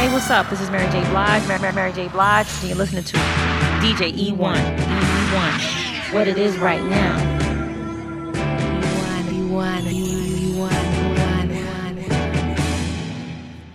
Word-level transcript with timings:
Hey, 0.00 0.10
what's 0.10 0.30
up? 0.30 0.48
This 0.48 0.62
is 0.62 0.70
Mary 0.70 0.90
J. 0.90 1.06
Blige, 1.10 1.46
Mary, 1.46 1.60
Mary, 1.60 1.74
Mary 1.74 1.92
J. 1.92 2.08
Blige, 2.08 2.46
and 2.60 2.68
you're 2.70 2.78
listening 2.78 3.04
to 3.04 3.18
DJ 3.82 4.10
E1, 4.10 4.78
E1, 4.78 6.14
what 6.14 6.26
it 6.26 6.38
is 6.38 6.56
right 6.56 6.82
now. 6.84 7.18
E1, 8.32 9.24
E1, 9.24 9.82
E1, 9.82 10.70
E1, 11.10 12.08
E1. 12.08 12.58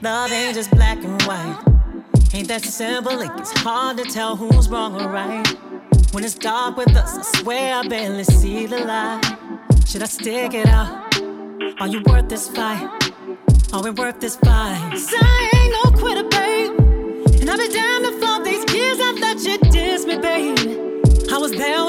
Love 0.01 0.31
ain't 0.31 0.55
just 0.55 0.71
black 0.71 0.97
and 1.03 1.21
white. 1.27 1.61
Ain't 2.33 2.47
that 2.47 2.63
simple? 2.63 3.21
It 3.21 3.27
gets 3.37 3.51
hard 3.59 3.97
to 3.97 4.05
tell 4.05 4.35
who's 4.35 4.67
wrong 4.67 4.99
or 4.99 5.07
right. 5.07 5.47
When 6.11 6.23
it's 6.23 6.33
dark 6.33 6.75
with 6.75 6.95
us, 6.95 7.19
I 7.19 7.21
swear 7.39 7.75
I 7.75 7.87
barely 7.87 8.23
see 8.23 8.65
the 8.65 8.79
light. 8.79 9.21
Should 9.85 10.01
I 10.01 10.07
stick 10.07 10.55
it 10.55 10.65
out? 10.65 11.21
Are 11.79 11.87
you 11.87 12.01
worth 12.07 12.29
this 12.29 12.49
fight? 12.49 12.89
Are 13.71 13.83
we 13.83 13.91
worth 13.91 14.19
this 14.19 14.37
fight? 14.37 14.89
Cause 14.91 15.54
babe. 17.57 17.61
And 17.61 17.61
I'll 17.61 17.67
be 17.67 17.73
damned 17.73 18.05
if 18.05 18.23
all 18.23 18.43
these 18.43 18.73
years 18.73 18.97
I 18.99 19.11
let 19.21 19.43
you 19.43 19.57
diss 19.71 20.05
me, 20.05 20.17
baby. 20.17 20.77
I 21.31 21.37
was 21.37 21.51
there 21.51 21.84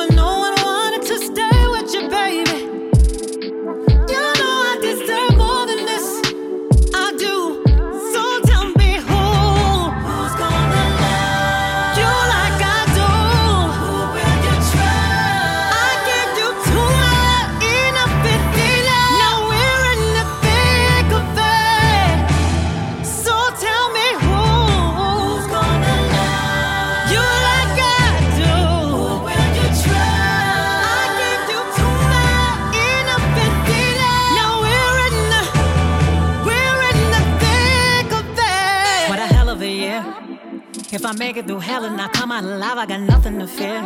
I 41.06 41.12
make 41.12 41.36
it 41.36 41.46
through 41.46 41.60
hell 41.60 41.84
and 41.84 42.00
I 42.00 42.08
come 42.08 42.32
out 42.32 42.42
alive, 42.42 42.78
I 42.78 42.86
got 42.86 43.00
nothing 43.00 43.38
to 43.38 43.46
fear. 43.46 43.80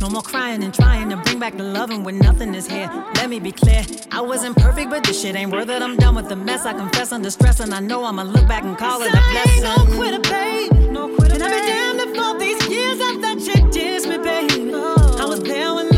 No 0.00 0.08
more 0.08 0.22
crying 0.22 0.64
and 0.64 0.72
trying 0.72 1.10
to 1.10 1.18
bring 1.18 1.38
back 1.38 1.54
the 1.54 1.62
loving 1.62 2.02
when 2.02 2.16
nothing 2.18 2.54
is 2.54 2.66
here. 2.66 2.90
Let 3.16 3.28
me 3.28 3.40
be 3.40 3.52
clear, 3.52 3.84
I 4.10 4.22
wasn't 4.22 4.56
perfect, 4.56 4.88
but 4.88 5.04
this 5.04 5.20
shit 5.20 5.36
ain't 5.36 5.52
worth 5.52 5.68
it. 5.68 5.82
I'm 5.82 5.96
done 5.98 6.14
with 6.14 6.30
the 6.30 6.36
mess. 6.36 6.64
I 6.64 6.72
confess 6.72 7.12
under 7.12 7.30
stress, 7.30 7.60
and 7.60 7.74
I 7.74 7.80
know 7.80 8.04
I'ma 8.04 8.22
look 8.22 8.48
back 8.48 8.62
and 8.62 8.78
call 8.78 9.02
it 9.02 9.08
a 9.08 9.22
blessing. 9.32 9.64
I 9.66 9.74
ain't 9.74 9.90
no 9.90 9.96
quitter, 9.96 10.20
babe. 10.20 10.90
No 10.90 11.14
quitter, 11.14 11.34
and 11.34 11.42
I've 11.42 11.50
been 11.50 11.66
damned 11.66 12.00
if 12.00 12.18
all 12.18 12.38
these 12.38 12.68
years 12.68 12.98
I've 13.02 13.18
let 13.18 13.40
you 13.40 13.70
diss 13.70 14.06
me, 14.06 14.16
babe. 14.16 14.74
I 15.20 15.26
was 15.26 15.42
there 15.42 15.74
when 15.74 15.89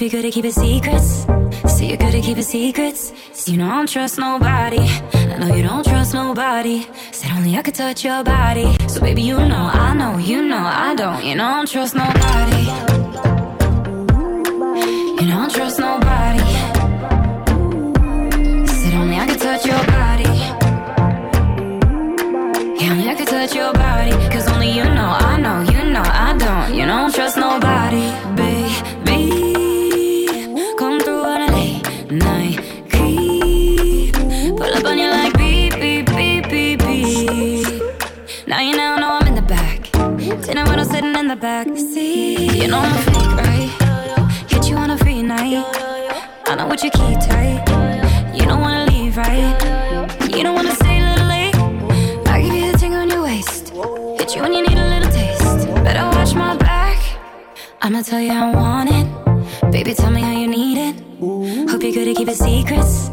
you're 0.00 0.22
good 0.22 0.24
at 0.24 0.32
keeping 0.32 0.52
secrets. 0.52 1.24
So 1.76 1.84
you're 1.84 1.96
good 1.96 2.14
at 2.14 2.22
keeping 2.22 2.42
secrets. 2.42 3.12
So 3.32 3.52
you 3.52 3.58
know 3.58 3.68
I 3.68 3.76
don't 3.76 3.88
trust 3.88 4.18
nobody. 4.18 4.78
I 4.78 5.38
know 5.38 5.54
you 5.54 5.62
don't 5.62 5.84
trust 5.84 6.14
nobody. 6.14 6.86
Said 7.12 7.30
only 7.32 7.56
I 7.56 7.62
could 7.62 7.74
touch 7.74 8.04
your 8.04 8.24
body. 8.24 8.76
So 8.88 9.00
baby, 9.00 9.22
you 9.22 9.36
know, 9.36 9.70
I 9.72 9.94
know, 9.94 10.18
you 10.18 10.42
know, 10.42 10.56
I 10.56 10.94
don't. 10.94 11.24
You 11.24 11.34
know 11.34 11.44
I 11.44 11.56
don't 11.56 11.68
trust 11.68 11.94
nobody. 11.94 12.62
You 15.20 15.28
know 15.28 15.38
I 15.38 15.46
don't 15.46 15.54
trust 15.54 15.78
nobody. 15.78 16.17
You 42.58 42.66
know 42.66 42.80
I'm 42.80 42.92
a 42.92 43.02
freak, 43.02 43.30
right? 43.46 44.50
Hit 44.50 44.68
you 44.68 44.74
on 44.74 44.90
a 44.90 44.98
free 44.98 45.22
night. 45.22 45.64
I 46.48 46.56
know 46.56 46.66
what 46.66 46.82
you 46.82 46.90
keep 46.90 47.20
tight. 47.20 47.62
You 48.34 48.46
don't 48.46 48.60
wanna 48.60 48.84
leave, 48.90 49.16
right? 49.16 49.54
You 50.28 50.42
don't 50.42 50.56
wanna 50.56 50.74
stay 50.74 50.98
a 50.98 51.04
little 51.08 51.28
late. 51.28 51.54
I 52.26 52.42
give 52.42 52.52
you 52.52 52.72
the 52.72 52.78
thing 52.78 52.94
on 52.96 53.10
your 53.10 53.22
waist. 53.22 53.68
Hit 54.18 54.34
you 54.34 54.42
when 54.42 54.54
you 54.54 54.62
need 54.66 54.76
a 54.76 54.88
little 54.88 55.12
taste. 55.12 55.68
Better 55.84 56.04
watch 56.18 56.34
my 56.34 56.56
back. 56.56 56.98
I'ma 57.80 58.02
tell 58.02 58.20
you 58.20 58.32
how 58.32 58.50
I 58.50 58.54
want 58.56 58.90
it. 58.90 59.70
Baby, 59.70 59.94
tell 59.94 60.10
me 60.10 60.20
how 60.20 60.32
you 60.32 60.48
need 60.48 60.78
it. 60.78 60.96
Hope 61.70 61.80
you're 61.84 61.92
good 61.92 62.08
at 62.08 62.16
keeping 62.16 62.34
secrets. 62.34 63.08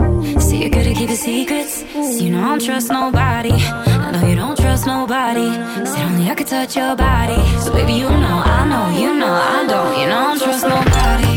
See, 0.55 0.61
you're 0.61 0.69
good 0.69 0.87
at 0.87 0.95
keeping 0.95 1.15
secrets. 1.17 1.83
See, 1.91 2.25
you 2.25 2.31
know 2.31 2.41
I 2.41 2.47
don't 2.47 2.63
trust 2.63 2.89
nobody. 2.89 3.51
I 3.51 4.11
know 4.11 4.25
you 4.25 4.35
don't 4.37 4.57
trust 4.57 4.85
nobody. 4.87 5.51
Said 5.85 6.05
only 6.05 6.29
I 6.29 6.35
could 6.35 6.47
touch 6.47 6.77
your 6.77 6.95
body. 6.95 7.41
So, 7.59 7.73
baby, 7.73 7.95
you 7.95 8.07
know, 8.07 8.37
I 8.55 8.65
know, 8.71 8.87
you 8.97 9.13
know, 9.19 9.33
I 9.33 9.67
don't. 9.67 9.99
You 9.99 10.07
know 10.07 10.17
I 10.17 10.27
don't 10.29 10.41
trust 10.45 10.63
nobody. 10.63 11.33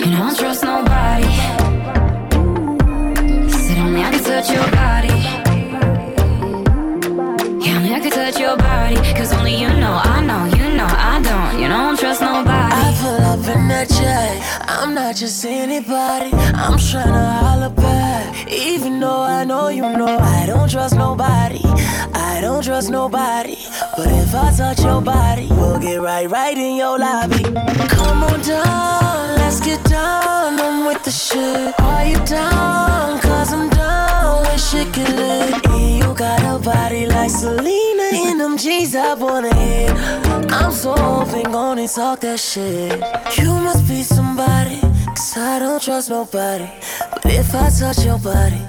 You 0.00 0.10
know 0.12 0.20
I 0.20 0.26
don't 0.26 0.38
trust 0.42 0.62
nobody. 0.62 1.32
Said 3.64 3.78
only 3.78 4.02
I 4.02 4.10
could 4.12 4.24
touch 4.26 4.50
your 4.50 4.62
body. 4.64 4.77
Just 15.18 15.44
anybody. 15.44 16.30
I'm 16.54 16.78
tryna 16.78 17.40
holler 17.40 17.70
back. 17.70 18.48
Even 18.52 19.00
though 19.00 19.22
I 19.22 19.42
know 19.42 19.66
you 19.66 19.82
know 19.82 20.16
I 20.16 20.46
don't 20.46 20.70
trust 20.70 20.94
nobody. 20.94 21.60
I 22.14 22.38
don't 22.40 22.62
trust 22.62 22.88
nobody. 22.88 23.56
But 23.96 24.06
if 24.06 24.32
I 24.32 24.54
touch 24.56 24.80
your 24.84 25.00
body, 25.02 25.48
we'll 25.50 25.80
get 25.80 26.00
right, 26.00 26.30
right 26.30 26.56
in 26.56 26.76
your 26.76 27.00
lobby. 27.00 27.42
Come 27.42 28.22
on 28.22 28.40
down, 28.42 29.38
let's 29.38 29.60
get 29.60 29.82
down. 29.84 30.60
I'm 30.60 30.86
with 30.86 31.02
the 31.02 31.10
shit. 31.10 31.74
Are 31.80 32.04
you 32.06 32.18
down? 32.24 33.18
Cause 33.18 33.52
I'm 33.52 33.68
down 33.70 34.42
with 34.42 34.62
shit 34.62 34.92
get 34.92 35.16
lit. 35.16 35.98
You 35.98 36.14
got 36.14 36.42
a 36.42 36.62
body 36.62 37.06
like 37.06 37.30
Selena 37.30 38.04
in 38.14 38.38
them 38.38 38.56
jeans 38.56 38.94
on 38.94 39.42
the 39.42 39.52
head. 39.52 40.18
I'm 40.50 40.72
so 40.72 40.92
open, 40.92 41.50
gonna 41.52 41.88
talk 41.88 42.20
that 42.20 42.40
shit. 42.40 42.92
You 43.38 43.52
must 43.52 43.86
be 43.86 44.02
somebody, 44.02 44.80
cause 45.28 45.42
I 45.42 45.58
don't 45.58 45.82
trust 45.82 46.08
nobody. 46.10 46.68
But 47.22 47.26
if 47.26 47.54
I 47.54 47.68
touch 47.68 48.04
your 48.04 48.18
body, 48.18 48.62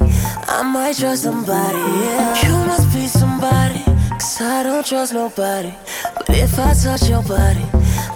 I 0.48 0.62
might 0.64 0.98
trust 0.98 1.24
somebody, 1.24 1.78
yeah. 1.78 2.44
You 2.44 2.56
must 2.68 2.94
be 2.94 3.08
somebody, 3.08 3.84
cause 4.12 4.42
I 4.42 4.64
don't 4.64 4.86
trust 4.86 5.14
nobody. 5.14 5.74
But 6.16 6.30
if 6.30 6.60
I 6.60 6.74
touch 6.74 7.08
your 7.10 7.24
body, 7.24 7.66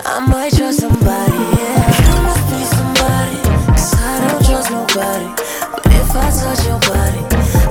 I 0.06 0.20
might 0.28 0.52
trust 0.54 0.80
somebody, 0.82 1.40
yeah. 1.56 1.88
You 2.04 2.16
must 2.28 2.44
be 2.52 2.60
somebody, 2.76 3.38
cause 3.72 3.94
I 3.96 4.28
don't 4.28 4.46
trust 4.46 4.72
nobody. 4.72 5.30
But 5.72 5.86
if 6.02 6.12
I 6.16 6.28
touch 6.32 6.66
your 6.68 6.80
body, 6.92 7.24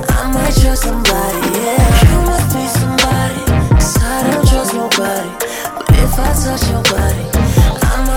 I 0.09 0.31
might 0.33 0.55
trust 0.57 0.83
somebody, 0.83 1.41
yeah. 1.61 1.85
You 2.09 2.17
must 2.25 2.49
be 2.55 2.65
somebody, 2.81 3.41
cause 3.77 3.97
I 4.01 4.31
don't 4.31 4.47
trust 4.47 4.73
nobody. 4.73 5.29
But 5.77 5.95
if 6.01 6.13
I 6.17 6.33
touch 6.33 6.63
your 6.71 6.83
body, 6.89 7.32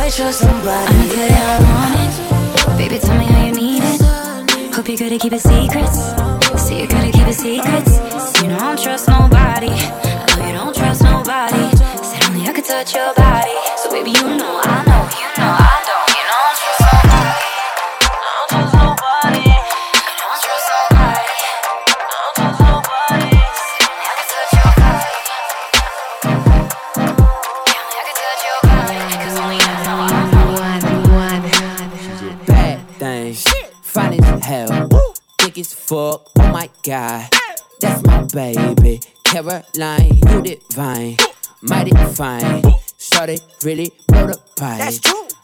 I 0.06 0.08
trust 0.08 0.38
somebody, 0.38 0.94
I'ma 1.18 1.34
I 1.42 1.58
want 1.66 1.98
it. 1.98 2.78
Baby, 2.78 2.98
tell 3.00 3.18
me 3.18 3.24
how 3.24 3.44
you 3.44 3.52
need 3.52 3.82
it. 3.82 4.72
Hope 4.72 4.86
you're 4.86 4.96
good 4.96 5.12
at 5.14 5.20
keeping 5.20 5.40
secrets. 5.40 6.14
See, 6.62 6.78
you're 6.78 6.86
good 6.86 7.08
at 7.08 7.12
keeping 7.12 7.32
secrets. 7.32 7.98
See, 8.30 8.46
you 8.46 8.56
don't 8.56 8.78
trust 8.78 9.08
nobody. 9.08 9.66
I 9.66 10.36
know 10.38 10.46
you 10.46 10.52
don't 10.52 10.76
trust 10.76 11.02
nobody. 11.02 11.76
Said 12.06 12.22
only 12.30 12.46
I 12.46 12.52
could 12.54 12.64
touch 12.64 12.94
your 12.94 13.12
body. 13.14 13.50
So, 13.78 13.90
baby, 13.90 14.12
you 14.12 14.36
know, 14.38 14.60
I 14.62 14.84
know, 14.86 14.95
fuck. 35.86 36.30
Oh 36.38 36.52
my 36.52 36.68
god, 36.82 37.30
that's 37.80 38.02
my 38.04 38.22
baby. 38.32 39.00
Caroline, 39.24 40.18
you 40.28 40.42
divine, 40.42 41.16
mighty 41.62 41.92
fine. 42.14 42.62
Started 42.98 43.40
really 43.62 43.92
blow 44.08 44.26
the 44.26 44.40
pipe. 44.56 44.94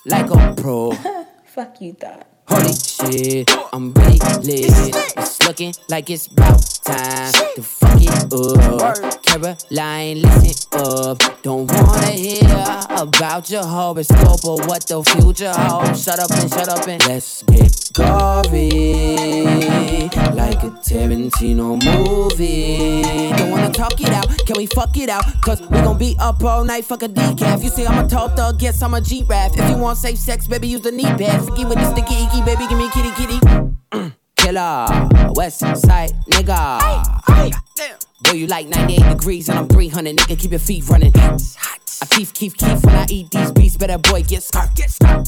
Like 0.04 0.30
a 0.30 0.54
pro. 0.60 0.92
Fuck 1.46 1.80
you 1.80 1.92
thought. 1.92 2.31
Holy 2.52 2.74
shit, 2.74 3.50
I'm 3.72 3.94
really 3.94 4.18
lit. 4.42 4.94
It's 5.16 5.42
looking 5.46 5.72
like 5.88 6.10
it's 6.10 6.26
about 6.26 6.60
time 6.84 7.32
to 7.54 7.62
fuck 7.62 7.98
it 7.98 8.10
up. 8.30 9.22
Caroline, 9.22 10.20
listen 10.20 10.68
up. 10.78 11.42
Don't 11.42 11.70
wanna 11.72 12.10
hear 12.10 12.44
about 12.90 13.48
your 13.48 13.64
horoscope 13.64 14.44
or 14.44 14.58
what 14.66 14.86
the 14.86 15.02
future 15.02 15.50
holds. 15.52 16.04
Shut 16.04 16.18
up 16.18 16.30
and 16.30 16.50
shut 16.50 16.68
up 16.68 16.86
and 16.86 17.02
let's 17.06 17.42
get 17.44 17.90
gory. 17.94 19.16
Like 20.34 20.62
a 20.62 20.70
Tarantino 20.84 21.82
movie. 21.82 23.32
Don't 23.36 23.50
wanna 23.50 23.70
talk 23.72 23.98
it 23.98 24.10
out, 24.10 24.28
can 24.46 24.56
we 24.58 24.66
fuck 24.66 24.96
it 24.98 25.08
out? 25.08 25.24
Cause 25.40 25.62
we 25.62 25.80
gon' 25.80 25.96
be 25.96 26.16
up 26.18 26.44
all 26.44 26.64
night, 26.64 26.84
fuck 26.84 27.02
a 27.02 27.08
decaf. 27.08 27.62
You 27.62 27.70
see, 27.70 27.86
I'm 27.86 28.04
a 28.04 28.08
tall 28.08 28.28
thug, 28.28 28.58
guess 28.58 28.82
I'm 28.82 28.92
a 28.94 29.00
G-Rap. 29.00 29.52
If 29.56 29.70
you 29.70 29.76
want 29.78 29.96
safe 29.98 30.18
sex, 30.18 30.46
baby, 30.46 30.68
use 30.68 30.82
the 30.82 30.92
knee 30.92 31.04
pad. 31.04 31.44
Forget 31.44 31.68
with 31.68 31.78
the 31.78 31.90
sticky 31.92 32.24
icky, 32.24 32.41
baby, 32.44 32.66
give 32.66 32.78
me 32.78 32.88
kitty 32.90 33.10
kitty. 33.12 33.38
Mm, 33.92 34.14
Killer, 34.36 35.32
West 35.34 35.60
Side 35.60 36.12
nigga. 36.30 36.80
Boy, 38.22 38.32
you 38.32 38.46
like 38.46 38.68
98 38.68 39.08
degrees 39.08 39.48
and 39.48 39.58
I'm 39.58 39.68
300, 39.68 40.16
nigga, 40.16 40.38
keep 40.38 40.50
your 40.50 40.60
feet 40.60 40.88
running. 40.88 41.12
I 41.16 42.06
keep, 42.10 42.32
keep, 42.32 42.56
keep 42.56 42.84
when 42.84 42.94
I 42.94 43.06
eat 43.08 43.30
these 43.30 43.52
beats, 43.52 43.76
better 43.76 43.98
boy, 43.98 44.22
get 44.22 44.42
scarf, 44.42 44.74
get 44.74 44.90
scarf. 44.90 45.26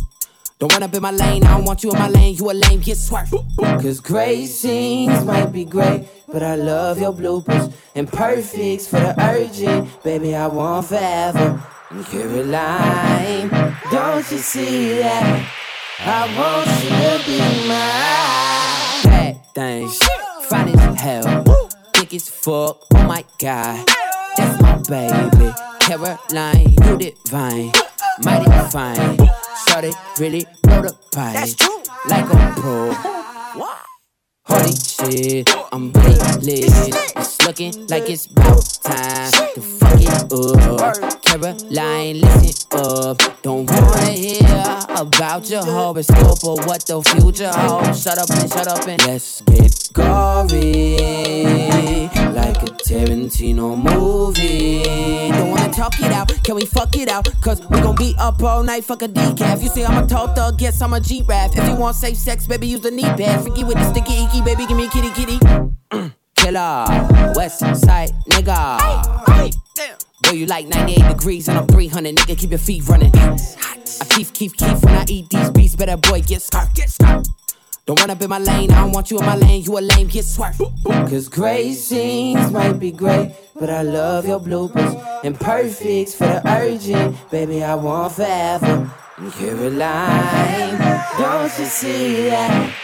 Don't 0.58 0.72
run 0.72 0.82
up 0.82 0.94
in 0.94 1.02
my 1.02 1.10
lane, 1.10 1.44
I 1.44 1.56
don't 1.56 1.64
want 1.64 1.82
you 1.82 1.90
in 1.90 1.98
my 1.98 2.08
lane, 2.08 2.36
you 2.36 2.50
a 2.50 2.52
lame, 2.52 2.80
get 2.80 2.96
swerved. 2.96 3.32
Cause 3.58 4.00
great 4.00 4.46
scenes 4.46 5.24
might 5.24 5.46
be 5.46 5.64
great, 5.64 6.06
but 6.28 6.42
I 6.42 6.54
love 6.54 7.00
your 7.00 7.12
bloopers. 7.12 7.72
And 7.94 8.10
perfects 8.10 8.88
for 8.88 9.00
the 9.00 9.14
urgent, 9.20 10.02
baby, 10.02 10.34
I 10.34 10.46
want 10.46 10.86
forever. 10.86 11.62
And 11.90 12.04
Caroline, 12.06 13.50
don't 13.90 14.30
you 14.30 14.38
see 14.38 14.98
that? 14.98 15.63
I 16.00 16.26
want 16.36 16.66
you 16.82 16.90
to 16.90 17.24
be 17.24 17.38
mine. 17.68 19.04
Bad 19.04 19.46
things, 19.54 19.98
fine 20.42 20.68
as 20.68 21.00
hell, 21.00 21.44
thick 21.92 22.14
as 22.14 22.28
fuck, 22.28 22.84
oh 22.94 23.04
my 23.04 23.24
god. 23.38 23.86
That's 24.36 24.60
my 24.60 24.76
baby, 24.88 25.52
Caroline, 25.80 26.74
you 26.84 26.98
divine, 26.98 27.72
mighty 28.24 28.50
fine. 28.70 29.18
Started 29.54 29.94
really 30.18 30.44
blow 30.62 30.82
the 30.82 30.96
pipe, 31.12 31.48
like 32.08 32.24
a 32.24 32.60
pro. 32.60 33.84
Holy 34.46 34.74
shit, 34.76 35.50
I'm 35.72 35.90
lit. 35.92 36.68
It's 37.16 37.42
looking 37.46 37.86
like 37.86 38.10
it's 38.10 38.26
about 38.26 38.62
time 38.82 39.32
to 39.54 39.60
fuck 39.60 40.00
it 40.00 40.32
up. 40.32 41.22
Caroline, 41.22 42.20
listen 42.20 42.78
up. 42.78 43.42
Don't 43.42 43.70
wanna 43.70 44.10
hear 44.10 44.78
about 44.90 45.48
your 45.48 45.64
horoscope 45.64 46.44
or 46.44 46.56
what 46.66 46.84
the 46.86 47.02
future 47.02 47.50
holds. 47.52 48.02
Shut 48.02 48.18
up 48.18 48.30
and 48.30 48.52
shut 48.52 48.68
up 48.68 48.86
and 48.86 49.02
let's 49.06 49.40
get 49.42 49.90
gory. 49.94 50.96
Like 52.34 52.62
a 52.62 52.70
Tarantino 52.84 53.76
movie. 53.76 54.82
Don't 55.32 55.50
wanna 55.50 55.72
talk 55.72 55.98
it 56.00 56.12
out, 56.12 56.30
can 56.42 56.56
we 56.56 56.66
fuck 56.66 56.94
it 56.96 57.08
out? 57.08 57.28
Cause 57.40 57.60
we 57.68 57.80
gon' 57.80 57.94
be 57.96 58.14
up 58.18 58.42
all 58.42 58.62
night, 58.62 58.84
fuck 58.84 59.02
a 59.02 59.08
decaf. 59.08 59.62
You 59.62 59.68
say 59.68 59.84
I'm 59.84 60.04
a 60.04 60.06
tall 60.06 60.28
thug, 60.34 60.58
guess 60.58 60.82
I'm 60.82 60.92
a 60.92 61.00
G-Rap. 61.00 61.52
If 61.56 61.66
you 61.68 61.76
want 61.76 61.96
safe 61.96 62.16
sex, 62.16 62.46
baby, 62.46 62.66
use 62.66 62.80
the 62.80 62.90
knee 62.90 63.02
pad. 63.02 63.42
Freaky 63.42 63.64
with 63.64 63.76
the 63.76 63.90
sticky 63.90 64.26
baby, 64.42 64.66
give 64.66 64.76
me 64.76 64.88
kitty 64.88 65.10
kitty. 65.10 65.38
Killer, 66.34 67.32
West 67.34 67.60
Side 67.60 68.10
nigga. 68.28 68.78
Boy, 70.22 70.30
you 70.32 70.46
like 70.46 70.66
98 70.66 71.08
degrees 71.08 71.48
and 71.48 71.58
I'm 71.58 71.66
300, 71.66 72.16
nigga, 72.16 72.38
keep 72.38 72.50
your 72.50 72.58
feet 72.58 72.86
running. 72.88 73.12
I 73.14 74.04
keep, 74.10 74.32
keep, 74.32 74.56
keep 74.56 74.82
when 74.82 74.94
I 74.94 75.04
eat 75.08 75.28
these 75.30 75.50
beats, 75.50 75.76
better 75.76 75.96
boy, 75.96 76.22
get 76.22 76.42
scarf, 76.42 76.72
get 76.74 76.90
scarf. 76.90 77.26
Don't 77.86 78.00
run 78.00 78.10
up 78.10 78.22
in 78.22 78.30
my 78.30 78.38
lane, 78.38 78.70
I 78.70 78.80
don't 78.80 78.92
want 78.92 79.10
you 79.10 79.18
in 79.18 79.26
my 79.26 79.36
lane, 79.36 79.62
you 79.62 79.78
a 79.78 79.80
lame, 79.80 80.08
get 80.08 80.24
swerved. 80.24 80.60
Cause 80.84 81.28
great 81.28 81.74
scenes 81.74 82.50
might 82.50 82.74
be 82.74 82.90
great, 82.90 83.32
but 83.54 83.68
I 83.68 83.82
love 83.82 84.26
your 84.26 84.40
bloopers. 84.40 85.24
And 85.24 85.38
perfects 85.38 86.14
for 86.14 86.26
the 86.26 86.42
urgent, 86.48 87.16
baby, 87.30 87.62
I 87.62 87.74
want 87.74 88.14
forever. 88.14 88.90
Caroline, 89.38 90.78
don't 91.18 91.58
you 91.58 91.64
see 91.66 92.30
that? 92.30 92.83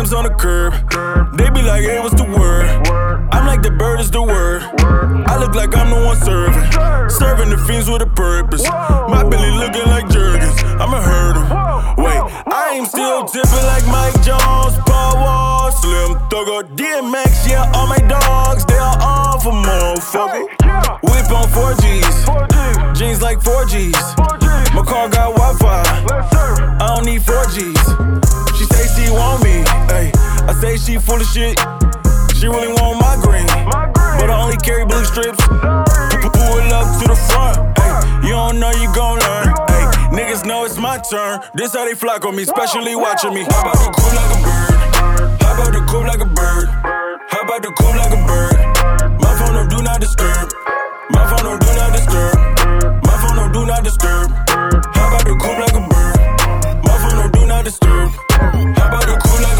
rims 0.00 0.12
on 0.14 0.24
the 0.24 0.30
curb. 0.30 0.72
They 1.36 1.50
be 1.50 1.60
like, 1.60 1.82
hey, 1.82 2.00
what's 2.00 2.14
the 2.14 2.24
word? 2.24 2.64
I'm 3.32 3.46
like, 3.46 3.60
the 3.60 3.70
bird 3.70 4.00
is 4.00 4.10
the 4.10 4.22
word. 4.22 4.62
I 5.28 5.36
look 5.36 5.54
like 5.54 5.76
I'm 5.76 5.90
the 5.90 6.00
one 6.06 6.16
serving. 6.16 6.64
Serving 7.10 7.50
the 7.50 7.58
fiends 7.68 7.90
with 7.90 8.00
a 8.00 8.06
purpose. 8.06 8.64
My 8.64 9.22
belly 9.28 9.52
looking 9.52 9.84
like 9.92 10.08
Jergens. 10.08 10.56
I'ma 10.80 11.04
hurt 11.04 11.36
him. 11.36 11.44
Wait, 12.00 12.22
I 12.48 12.80
ain't 12.80 12.88
still 12.88 13.26
tipping 13.26 13.66
like 13.68 13.84
Mike 13.92 14.16
Jones, 14.24 14.80
Paul 14.88 15.20
Wall, 15.20 15.70
Slim 15.70 16.16
Thugger, 16.32 16.64
DMX. 16.76 17.50
Yeah, 17.50 17.70
all 17.74 17.86
my 17.86 18.00
dogs, 18.08 18.64
they 18.64 18.80
are 18.80 18.96
all 19.04 19.38
for 19.38 19.52
motherfucker. 19.52 20.48
Whip 21.04 21.28
on 21.28 21.46
4Gs. 21.52 22.96
Jeans 22.96 23.20
like 23.20 23.38
4Gs. 23.40 24.16
My 24.72 24.82
car 24.82 25.10
got 25.10 25.36
Wi 25.36 25.52
Fi. 25.60 25.82
I 26.80 26.96
don't 26.96 27.04
need 27.04 27.20
4Gs. 27.20 28.56
She 28.56 28.64
say 28.64 28.86
she 28.96 29.10
want 29.12 29.44
me. 29.44 29.69
Say 30.60 30.76
she 30.76 30.98
full 30.98 31.16
of 31.16 31.26
shit. 31.26 31.58
She 32.36 32.46
really 32.46 32.68
want 32.68 33.00
my 33.00 33.16
green. 33.24 33.46
But 34.20 34.28
I 34.28 34.36
only 34.44 34.58
carry 34.58 34.84
blue 34.84 35.04
strips. 35.04 35.40
Pull 35.48 36.68
up 36.76 36.86
to 37.00 37.08
the 37.08 37.16
front. 37.32 37.56
Ay, 37.80 38.20
you 38.22 38.36
don't 38.36 38.60
know, 38.60 38.70
you 38.76 38.92
gon' 38.94 39.18
learn. 39.18 39.48
Ay, 39.72 39.88
niggas 40.12 40.44
know 40.44 40.64
it's 40.64 40.76
my 40.76 40.98
turn. 41.10 41.40
This 41.54 41.72
how 41.72 41.86
they 41.86 41.94
flock 41.94 42.26
on 42.26 42.36
me, 42.36 42.42
especially 42.42 42.94
watching 42.94 43.32
me. 43.32 43.44
How 43.48 43.72
about 43.72 43.80
the 43.80 43.90
cool 43.96 44.12
like 44.12 44.30
a 44.30 44.38
bird? 44.44 45.40
How 45.40 45.54
about 45.56 45.72
the 45.72 45.80
cool 45.88 46.04
like 46.04 46.20
a 46.20 46.28
bird? 46.28 46.68
How 47.32 47.40
about 47.40 47.62
the 47.62 47.72
cool 47.72 47.94
like 47.96 48.12
a 48.12 48.20
bird? 48.28 48.58
My 49.16 49.32
phone 49.40 49.54
no 49.56 49.64
do 49.64 49.82
not 49.82 49.98
disturb. 50.00 50.52
My 51.08 51.24
phone 51.24 51.44
no 51.48 51.56
do 51.56 51.70
not 51.72 51.90
disturb. 51.96 52.36
My 53.08 53.16
phone 53.16 53.36
no 53.36 53.48
do 53.48 53.64
not 53.64 53.82
disturb. 53.82 54.28
How 54.92 55.08
about 55.08 55.24
the 55.24 55.34
cool 55.40 55.56
like 55.56 55.72
a 55.72 55.82
bird? 55.88 56.16
My 56.84 56.96
phone 57.00 57.16
no 57.16 57.28
do 57.32 57.46
not 57.46 57.64
disturb. 57.64 58.12
How 58.28 58.88
about 58.92 59.08
the 59.08 59.16
cool 59.24 59.40
like 59.40 59.52
a 59.52 59.56
bird? 59.56 59.59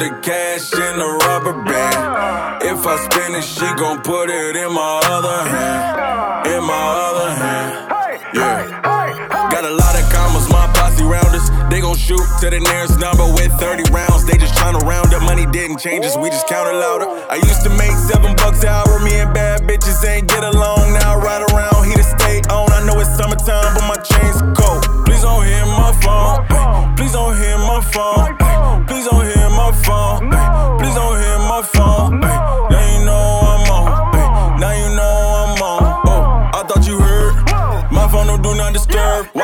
The 0.00 0.08
cash 0.24 0.72
in 0.72 0.96
the 0.96 1.10
rubber 1.28 1.52
band. 1.60 2.64
If 2.64 2.86
I 2.88 2.96
spend 3.04 3.36
it, 3.36 3.44
she 3.44 3.68
gon' 3.76 4.00
put 4.00 4.30
it 4.30 4.56
in 4.56 4.72
my 4.72 5.00
other 5.04 5.40
hand. 5.44 6.46
In 6.48 6.64
my 6.64 6.86
other 7.04 7.30
hand. 7.36 7.70
Yeah. 8.32 8.80
Got 9.52 9.64
a 9.64 9.74
lot 9.76 9.94
of 10.00 10.04
commas, 10.08 10.48
my 10.48 10.64
posse 10.72 11.04
round 11.04 11.36
us. 11.36 11.50
They 11.68 11.82
gon' 11.82 11.98
shoot 11.98 12.24
to 12.40 12.48
the 12.48 12.60
nearest 12.60 12.98
number 12.98 13.28
with 13.36 13.52
30 13.60 13.92
rounds. 13.92 14.24
They 14.24 14.38
just 14.38 14.54
tryna 14.54 14.80
round 14.88 15.12
up. 15.12 15.20
Money 15.22 15.44
didn't 15.52 15.78
change 15.78 16.06
us, 16.06 16.16
we 16.16 16.30
just 16.30 16.48
counted 16.48 16.80
louder. 16.80 17.04
I 17.28 17.36
used 17.36 17.62
to 17.64 17.70
make 17.76 17.92
seven 17.92 18.34
bucks 18.36 18.62
an 18.62 18.72
hour. 18.72 19.00
Me 19.04 19.20
and 19.20 19.34
bad 19.34 19.68
bitches 19.68 20.00
ain't 20.08 20.28
get 20.28 20.44
along. 20.44 20.79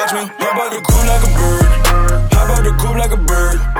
Watch 0.07 0.15
me. 0.15 0.35
How 0.39 0.53
about 0.53 0.71
the 0.71 0.81
cool 0.87 1.05
like 1.07 1.23
a 1.23 1.33
bird? 1.35 2.33
How 2.33 2.45
about 2.45 2.63
the 2.63 2.71
cool 2.79 2.97
like 2.97 3.11
a 3.11 3.17
bird? 3.17 3.76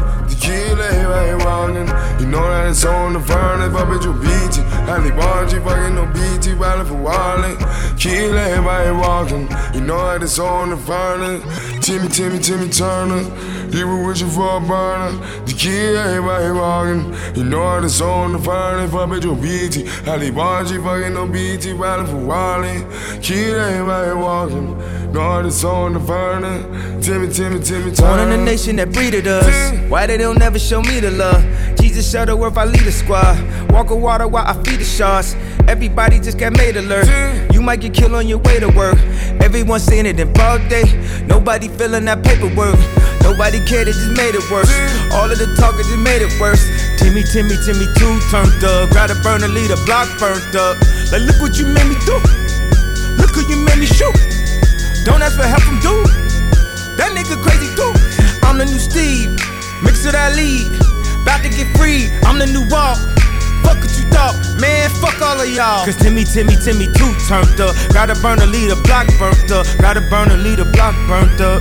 Burner. 0.00 0.28
The 0.28 0.34
kid 0.34 0.78
lay 0.78 1.04
right 1.04 1.26
here 1.26 1.38
walking. 1.38 1.88
You 2.20 2.26
know 2.26 2.42
that 2.42 2.68
it's 2.68 2.84
on 2.84 3.12
the 3.14 3.20
furnace, 3.20 3.72
but 3.72 3.86
bitch, 3.86 4.04
you 4.04 4.12
beat 4.14 4.58
it. 4.58 4.64
Halle 4.88 5.10
Bargy, 5.10 5.62
fucking 5.62 5.94
no 5.94 6.06
BT, 6.06 6.54
riding 6.54 6.86
for 6.86 6.94
Wally. 6.94 7.56
Kid 7.98 8.32
lay 8.34 8.58
right 8.58 8.84
here 8.84 8.94
walking. 8.94 9.48
You 9.74 9.80
know 9.86 9.98
that 9.98 10.22
it's 10.22 10.38
on 10.38 10.70
the 10.70 10.76
furnace. 10.76 11.42
Timmy, 11.84 12.08
Timmy, 12.08 12.38
Timmy 12.38 12.68
Turner. 12.68 13.22
He 13.68 13.82
been 13.82 14.06
wishing 14.06 14.28
for 14.30 14.56
a 14.56 14.60
burner. 14.60 15.12
The 15.44 15.52
kid 15.52 15.94
lay 15.94 16.18
right 16.18 16.50
walking. 16.52 17.14
You 17.36 17.44
know 17.44 17.80
that 17.80 17.84
it's 17.84 18.00
on 18.00 18.32
the 18.32 18.38
furnace, 18.38 18.90
but 18.90 19.08
bitch, 19.08 19.24
you 19.24 19.34
beat 19.34 19.76
it. 19.76 19.88
Halle 20.06 20.30
Bargy, 20.30 20.82
fucking 20.82 21.14
no 21.14 21.26
BT, 21.26 21.72
riding 21.72 22.06
for 22.06 22.16
Wally. 22.16 22.84
Kid 23.20 23.56
lay 23.56 23.78
right 23.80 24.04
here 24.04 24.16
walking. 24.16 24.78
Know 25.12 25.42
that 25.42 25.46
it's 25.46 25.64
on 25.64 25.94
the 25.94 26.00
furnace. 26.00 27.06
Timmy, 27.06 27.32
Timmy, 27.32 27.60
Timmy 27.60 27.90
Born 27.92 28.20
in 28.20 28.28
Turner. 28.28 28.34
a 28.34 28.44
nation 28.44 28.76
that 28.76 28.92
breeded 28.92 29.26
us. 29.26 29.46
Why 29.88 30.06
they 30.06 30.18
don't 30.18 30.38
never 30.38 30.58
show 30.58 30.82
me 30.82 31.00
the 31.00 31.10
love? 31.10 31.42
Jesus 31.80 32.10
Shuttleworth, 32.10 32.58
I 32.58 32.66
lead 32.66 32.86
a 32.86 32.92
squad. 32.92 33.40
Walk 33.72 33.90
on 33.90 34.02
water 34.02 34.28
while 34.28 34.46
I 34.46 34.52
feed 34.62 34.80
the 34.80 34.84
sharks. 34.84 35.34
Everybody 35.66 36.20
just 36.20 36.36
got 36.36 36.52
made 36.58 36.76
alert. 36.76 37.06
Mm. 37.06 37.54
You 37.54 37.62
might 37.62 37.80
get 37.80 37.94
killed 37.94 38.12
on 38.12 38.28
your 38.28 38.36
way 38.36 38.60
to 38.60 38.68
work. 38.68 38.98
Everyone 39.40 39.80
saying 39.80 40.04
it 40.04 40.20
in 40.20 40.30
broad 40.34 40.68
day. 40.68 40.84
Nobody 41.26 41.68
feeling 41.68 42.04
that 42.04 42.22
paperwork. 42.22 42.76
Nobody 43.22 43.64
cared, 43.64 43.88
it 43.88 43.96
just 43.96 44.12
made 44.12 44.36
it 44.36 44.44
worse. 44.52 44.68
Mm. 44.68 45.12
All 45.12 45.30
of 45.30 45.38
the 45.38 45.48
talkers 45.56 45.88
just 45.88 46.04
made 46.04 46.20
it 46.20 46.32
worse. 46.38 46.60
Timmy, 47.00 47.24
Timmy, 47.24 47.56
Timmy, 47.64 47.88
two 47.96 48.12
turned 48.28 48.60
up. 48.60 48.92
Gotta 48.92 49.16
burn 49.24 49.42
a 49.42 49.48
lead, 49.48 49.70
a 49.70 49.78
block 49.88 50.04
burnt 50.20 50.52
up. 50.52 50.76
Like, 51.08 51.24
look 51.24 51.40
what 51.40 51.56
you 51.56 51.64
made 51.64 51.88
me 51.88 51.96
do. 52.04 52.12
Look 53.16 53.32
who 53.32 53.40
you 53.48 53.56
made 53.64 53.80
me 53.80 53.86
shoot. 53.86 54.37
Mix 60.08 60.16
of 60.16 60.24
that 60.24 60.36
lead. 60.36 60.64
About 61.22 61.42
to 61.44 61.50
get 61.52 61.68
free. 61.76 62.08
I'm 62.24 62.38
the 62.38 62.46
new 62.48 62.64
Walt. 62.72 62.96
Fuck 63.60 63.76
what 63.76 63.92
you 63.92 64.08
thought, 64.08 64.32
man. 64.60 64.88
Fuck 65.04 65.20
all 65.20 65.40
of 65.40 65.48
y'all. 65.52 65.84
Cause 65.84 65.96
Timmy, 65.96 66.24
Timmy, 66.24 66.56
Timmy, 66.64 66.88
too 66.96 67.12
turned 67.28 67.60
up. 67.60 67.76
Gotta 67.92 68.16
burn 68.22 68.40
a 68.40 68.46
lead, 68.46 68.72
a 68.72 68.76
block 68.88 69.06
burnt 69.18 69.50
up. 69.52 69.66
Gotta 69.80 70.00
burn 70.08 70.30
a 70.30 70.36
lead, 70.36 70.60
a 70.60 70.64
block 70.72 70.96
burnt 71.08 71.40
up. 71.40 71.60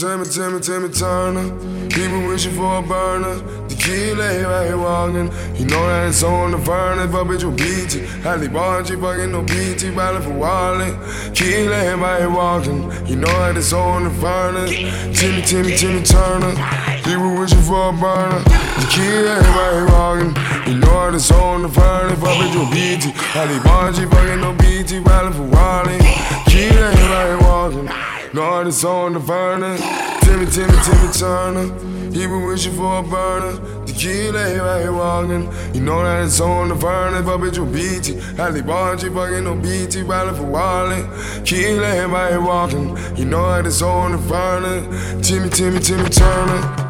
Timmy, 0.00 0.26
Timmy, 0.26 0.58
Timmy 0.60 0.88
Turner. 0.90 1.46
He 1.94 2.10
been 2.10 2.26
wishing 2.26 2.52
for 2.52 2.78
a 2.78 2.82
burner. 2.82 3.38
The 3.68 3.76
kid 3.78 4.18
lay 4.18 4.42
right 4.42 4.66
here 4.66 4.78
walking. 4.78 5.30
You 5.54 5.66
know 5.66 5.86
that 5.86 6.08
it's 6.08 6.22
on 6.22 6.50
the 6.50 6.58
furnace, 6.58 7.10
but 7.12 7.24
bitch, 7.30 7.42
you 7.42 7.52
beat 7.52 7.94
it. 7.94 8.08
Halle 8.26 8.48
Bargy, 8.48 8.98
fucking 9.00 9.30
no 9.30 9.42
BT, 9.42 9.90
riding 9.90 10.22
for 10.22 10.34
Wally. 10.34 10.90
Kid 11.32 11.70
lay 11.70 11.94
right 11.94 12.20
here 12.20 12.30
walking. 12.30 12.90
You 13.06 13.16
know 13.16 13.30
that 13.30 13.56
it's 13.56 13.72
on 13.72 14.04
the 14.04 14.10
furnace. 14.10 14.70
Timmy, 15.18 15.42
Timmy, 15.42 15.76
Timmy 15.76 16.02
Turner. 16.02 16.95
He 17.06 17.14
been 17.14 17.38
wishing 17.38 17.62
for 17.62 17.90
a 17.90 17.92
burner. 17.92 18.40
The 18.40 18.86
kid 18.90 19.26
here 19.44 19.86
walking. 19.86 20.34
You 20.66 20.80
know 20.80 21.08
it's 21.14 21.30
on 21.30 21.62
the 21.62 21.68
furnace, 21.68 22.18
but 22.18 22.34
bitch, 22.36 22.52
you 22.52 22.68
beat 22.74 23.06
it. 23.06 23.14
Halle 23.14 23.58
Bargy, 23.60 24.10
fucking 24.10 24.40
no 24.40 24.52
BT, 24.54 24.98
riding 24.98 25.32
for 25.32 25.44
Wally. 25.44 25.98
Kid 26.46 26.72
here 26.72 27.38
walking. 27.42 27.88
Lord, 28.34 28.66
it's 28.66 28.82
on 28.82 29.12
the 29.12 29.20
burner. 29.20 29.76
Timmy, 30.22 30.46
Timmy, 30.46 30.76
Timmy 30.82 31.12
Turner. 31.12 31.96
He 32.12 32.26
been 32.26 32.44
wishing 32.44 32.74
for 32.74 32.98
a 32.98 33.02
burner. 33.02 33.52
The 33.86 33.92
kid 33.92 34.34
right 34.34 34.90
walking. 34.90 35.44
You 35.74 35.82
know 35.82 36.02
that 36.02 36.24
it's 36.24 36.40
on 36.40 36.70
the 36.70 36.74
burner, 36.74 37.22
but 37.22 37.38
bitch, 37.38 37.56
you 37.56 37.66
beat 37.66 38.08
it. 38.08 38.20
Halle 38.36 38.62
Bargy, 38.62 39.14
fucking 39.14 39.44
no 39.44 39.54
BT, 39.54 40.02
riding 40.02 40.34
for 40.34 40.42
Wally. 40.42 41.02
Kid 41.44 41.80
here 41.80 42.40
walking. 42.40 42.96
You 43.16 43.26
know 43.26 43.46
that 43.48 43.64
it's 43.64 43.80
on 43.80 44.12
the 44.12 44.18
burner. 44.18 44.82
Timmy, 45.22 45.48
Timmy, 45.48 45.78
Timmy 45.78 46.08
Turner. 46.10 46.85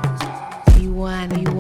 Want, 1.07 1.39
you, 1.39 1.56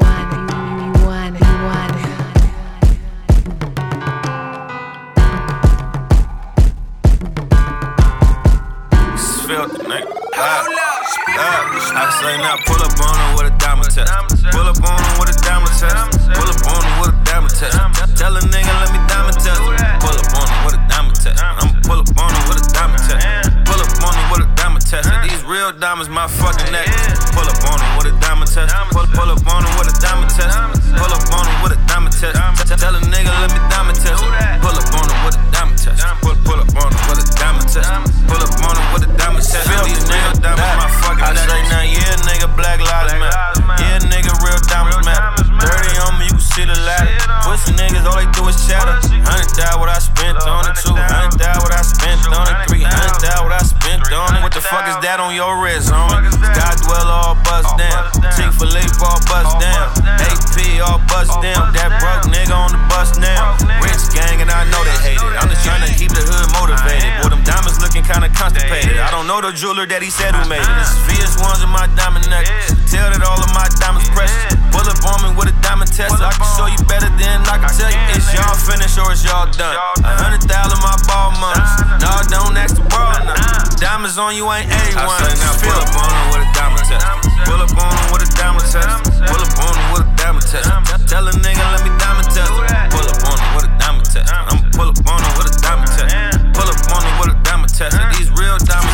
on 55.26 55.35
your 55.35 55.59
wrist, 55.59 55.90
homie? 55.90 56.23
God 56.54 56.76
dwell 56.87 57.11
all 57.11 57.35
bust 57.42 57.75
down. 57.75 58.14
Chick 58.38 58.54
fil 58.54 58.71
A 58.71 58.83
all 59.02 59.18
bust 59.26 59.59
down. 59.59 59.90
AP 60.23 60.78
all 60.87 61.02
bust 61.11 61.35
down. 61.42 61.75
That 61.75 61.99
broke 61.99 62.30
nigga 62.30 62.54
on 62.54 62.71
the 62.71 62.78
bus 62.87 63.18
now. 63.18 63.59
Rich 63.83 64.14
gang 64.14 64.38
and 64.38 64.50
I 64.50 64.62
know 64.71 64.78
they 64.87 64.95
hate 65.02 65.18
it. 65.18 65.35
I'm 65.42 65.50
just 65.50 65.66
trying 65.66 65.83
to 65.83 65.90
keep 65.99 66.14
the 66.14 66.23
hood 66.23 66.47
motivated. 66.54 67.11
Boy, 67.18 67.35
them 67.35 67.42
diamonds 67.42 67.83
looking 67.83 68.06
kinda 68.06 68.30
constipated. 68.30 68.86
I 69.26 69.28
don't 69.28 69.42
know 69.42 69.50
the 69.50 69.59
jeweler 69.59 69.90
that 69.90 70.06
he 70.06 70.11
said 70.14 70.38
who 70.38 70.47
made 70.47 70.62
it. 70.62 70.71
This 70.78 70.95
VS 71.11 71.42
ones 71.42 71.59
in 71.59 71.66
my 71.66 71.90
diamond 71.99 72.30
necklace. 72.30 72.71
Tell 72.87 73.11
that 73.11 73.26
all 73.26 73.42
of 73.42 73.50
my 73.50 73.66
diamonds 73.83 74.06
precious. 74.14 74.54
Pull 74.71 74.87
up 74.87 75.02
on 75.02 75.18
me 75.26 75.35
with 75.35 75.50
a 75.50 75.56
diamond 75.66 75.90
test. 75.90 76.14
I 76.23 76.30
can 76.30 76.47
show 76.54 76.71
you 76.71 76.78
better 76.87 77.11
than 77.18 77.42
I 77.42 77.59
can 77.59 77.75
tell 77.75 77.90
you. 77.90 77.99
It's 78.14 78.30
y'all 78.30 78.54
finished 78.54 78.95
or 79.02 79.11
it's 79.11 79.26
y'all 79.26 79.50
done. 79.50 79.75
A 80.06 80.14
hundred 80.23 80.47
thousand 80.47 80.78
my 80.78 80.95
ball 81.11 81.35
months. 81.42 81.75
No, 81.99 82.23
don't 82.30 82.54
ask 82.54 82.78
the 82.78 82.87
world 82.87 83.26
nothing. 83.26 83.83
Diamonds 83.83 84.14
on 84.14 84.38
you 84.38 84.47
ain't 84.47 84.71
A1. 84.71 84.95
I 84.95 85.11
say 85.18 85.35
now 85.42 85.59
pull 85.59 85.75
up 85.75 85.90
on 85.90 86.06
him 86.06 86.26
with 86.30 86.47
a 86.47 86.50
diamond 86.54 86.87
test. 86.87 87.02
Pull 87.50 87.61
up 87.66 87.75
on 87.83 87.90
him 87.99 88.06
with 88.14 88.23
a 88.23 88.30
diamond 88.30 88.66
test. 88.71 88.87
Pull 89.26 89.42
up 89.42 89.59
on 89.59 89.75
him 89.75 89.87
with 89.90 90.06
a 90.06 90.11
diamond 90.14 90.47
test. 90.47 90.71
Tell 91.11 91.26
a 91.26 91.35
nigga 91.35 91.66
let 91.75 91.83
me 91.83 91.90
diamond 91.99 92.30
test. 92.30 92.47
Pull 92.95 93.02
up 93.11 93.26
on 93.26 93.35
him 93.42 93.50
with 93.59 93.66
a 93.66 93.73
diamond 93.75 94.06
test. 94.06 94.30
I'ma 94.30 94.62
pull 94.71 94.87
up 94.87 95.02
on 95.02 95.18
him 95.18 95.35
with 95.35 95.50
a 95.50 95.54
diamond 95.59 95.90
test. 95.99 96.14
Pull 96.54 96.71
up 96.71 96.78
on 96.95 97.02
him 97.02 97.14
with 97.18 97.35
a 97.35 97.37
diamond 97.42 97.75
test. 97.75 97.99
These 98.14 98.30
real 98.38 98.54
diamonds, 98.62 98.86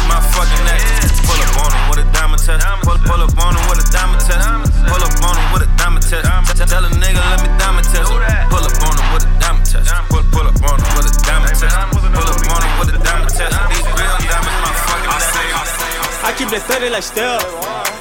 like 16.93 17.03
Steph. 17.03 17.41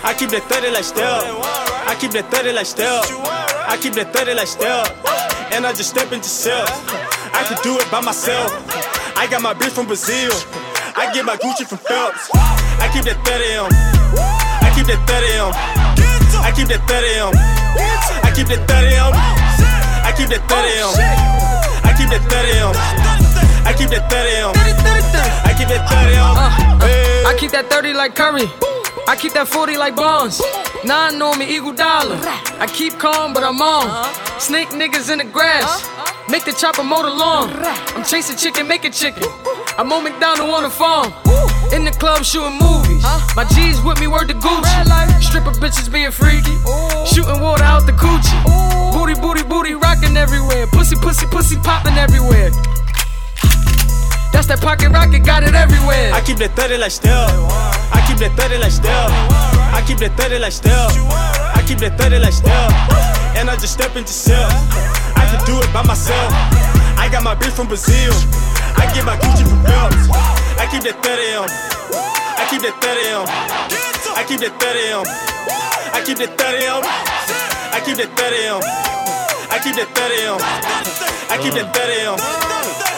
I 0.03 0.13
keep 0.13 0.31
that 0.31 0.43
30 0.51 0.75
like 0.75 0.83
Steph. 0.83 1.23
I 1.87 1.95
keep 1.95 2.11
that 2.11 2.27
30 2.27 2.51
like 2.51 2.65
Steph. 2.65 3.07
I 3.71 3.79
keep 3.79 3.93
that 3.95 4.11
30 4.11 4.35
like 4.35 4.51
stealth. 4.51 4.91
And 5.55 5.65
I 5.65 5.71
just 5.71 5.95
step 5.95 6.11
into 6.11 6.27
self. 6.27 6.67
I 7.31 7.47
can 7.47 7.55
do 7.63 7.79
it 7.79 7.87
by 7.87 8.03
myself. 8.03 8.51
I 9.15 9.31
got 9.31 9.41
my 9.41 9.53
beef 9.55 9.71
from 9.71 9.87
Brazil. 9.87 10.35
I 10.99 11.07
get 11.15 11.23
my 11.23 11.39
Gucci 11.39 11.63
from 11.63 11.79
Phelps. 11.79 12.27
I 12.83 12.91
keep 12.91 13.07
that 13.07 13.15
30 13.23 13.63
on. 13.63 13.71
I 14.59 14.69
keep 14.75 14.87
that 14.91 14.99
30 15.07 15.39
on. 15.39 15.55
I 16.43 16.51
keep 16.51 16.67
that 16.67 16.83
30 16.83 17.23
on. 17.23 17.31
I 18.27 18.29
keep 18.35 18.51
that 18.51 18.67
30 18.67 18.99
on. 18.99 19.15
I 19.15 20.11
keep 20.11 20.27
that 20.35 20.43
30 20.51 20.83
on. 20.83 20.93
I 21.87 21.95
keep 21.95 22.11
that 22.11 22.27
30 22.27 22.59
on. 22.59 22.75
I 23.63 23.71
keep 23.71 23.87
that 23.87 24.03
30 24.11 24.35
on. 24.43 24.53
I 25.47 25.53
keep 25.55 25.67
that 25.71 25.87
30 25.87 26.17
on. 26.19 26.35
Uh, 26.35 27.29
I 27.29 27.35
keep 27.39 27.51
that 27.51 27.69
30 27.69 27.93
like 27.93 28.15
Curry. 28.15 28.80
I 29.07 29.15
keep 29.19 29.33
that 29.33 29.47
40 29.47 29.77
like 29.77 29.95
Bonds. 29.95 30.41
Nine 30.85 31.17
know 31.17 31.33
me, 31.33 31.45
eagle 31.45 31.73
dollar. 31.73 32.17
I 32.59 32.67
keep 32.67 32.97
calm, 32.99 33.33
but 33.33 33.43
I'm 33.43 33.61
on. 33.61 33.89
Snake 34.39 34.69
niggas 34.69 35.11
in 35.11 35.19
the 35.19 35.25
grass. 35.25 35.83
Make 36.29 36.45
the 36.45 36.53
chopper 36.53 36.83
the 36.83 37.09
lawn. 37.09 37.51
I'm 37.95 38.03
chasing 38.03 38.37
chicken, 38.37 38.67
making 38.67 38.93
chicken. 38.93 39.23
I'm 39.77 39.91
on 39.91 40.03
McDonald 40.03 40.49
on 40.49 40.63
the 40.63 40.69
farm. 40.69 41.13
In 41.73 41.83
the 41.83 41.91
club 41.91 42.23
shooting 42.23 42.57
movies. 42.59 43.03
My 43.35 43.45
G's 43.55 43.81
with 43.81 43.99
me, 43.99 44.07
word 44.07 44.27
to 44.29 44.35
Gucci. 44.35 45.21
Stripper 45.21 45.51
bitches 45.59 45.91
being 45.91 46.11
freaky. 46.11 46.55
Shooting 47.05 47.41
water 47.41 47.63
out 47.63 47.85
the 47.85 47.93
coochie. 47.93 48.39
Booty, 48.93 49.19
booty, 49.19 49.43
booty 49.43 49.73
rocking 49.75 50.15
everywhere. 50.15 50.67
Pussy, 50.67 50.95
pussy, 50.95 51.25
pussy 51.27 51.57
popping 51.57 51.97
everywhere. 51.97 52.51
That's 54.31 54.47
that 54.47 54.59
pocket 54.61 54.89
rocket, 54.89 55.25
got 55.25 55.43
it 55.43 55.53
everywhere. 55.53 56.13
I 56.13 56.21
keep 56.21 56.37
that 56.37 56.55
30 56.55 56.77
like 56.77 56.91
stealth. 56.91 57.80
Keep 58.11 58.27
that 58.27 58.35
30 58.35 58.59
like 58.59 58.75
Steph. 58.75 59.07
I 59.71 59.79
keep 59.87 59.95
that 60.03 60.11
30 60.19 60.43
like 60.43 60.51
Steph. 60.51 60.91
I 61.55 61.63
keep 61.63 61.79
that 61.79 61.95
30 61.95 62.19
like 62.19 62.35
Steph. 62.35 62.75
And 63.39 63.47
I 63.47 63.55
just 63.55 63.71
step 63.71 63.95
into 63.95 64.11
self. 64.11 64.51
I 65.15 65.23
can 65.31 65.39
do 65.47 65.55
it 65.63 65.71
by 65.71 65.79
myself. 65.87 66.27
I 66.99 67.07
got 67.07 67.23
my 67.23 67.39
beef 67.39 67.55
from 67.55 67.71
Brazil. 67.71 68.11
I 68.75 68.83
get 68.91 69.07
my 69.07 69.15
Gucci 69.15 69.47
from 69.47 69.63
Phelps. 69.63 70.11
I 70.59 70.67
keep 70.67 70.83
that 70.91 70.99
30 70.99 71.39
on. 71.39 71.47
I 72.35 72.43
keep 72.51 72.59
that 72.67 72.75
30 72.83 73.15
on. 73.15 73.27
I 74.19 74.27
keep 74.27 74.43
that 74.43 74.59
30 74.59 74.91
on. 74.91 75.07
I 75.95 76.03
keep 76.03 76.19
that 76.19 76.35
30 76.35 76.67
on. 76.67 76.83
I 76.83 77.79
keep 77.79 77.95
that 77.95 78.11
30 78.11 78.51
on. 78.51 78.61
I 79.55 79.57
keep 79.63 79.75
that 79.79 79.87
30 79.95 80.35
on. 80.35 80.41
I 81.31 81.39
keep 81.39 81.55
that 81.55 81.71
30 81.71 82.11
on. 82.11 82.50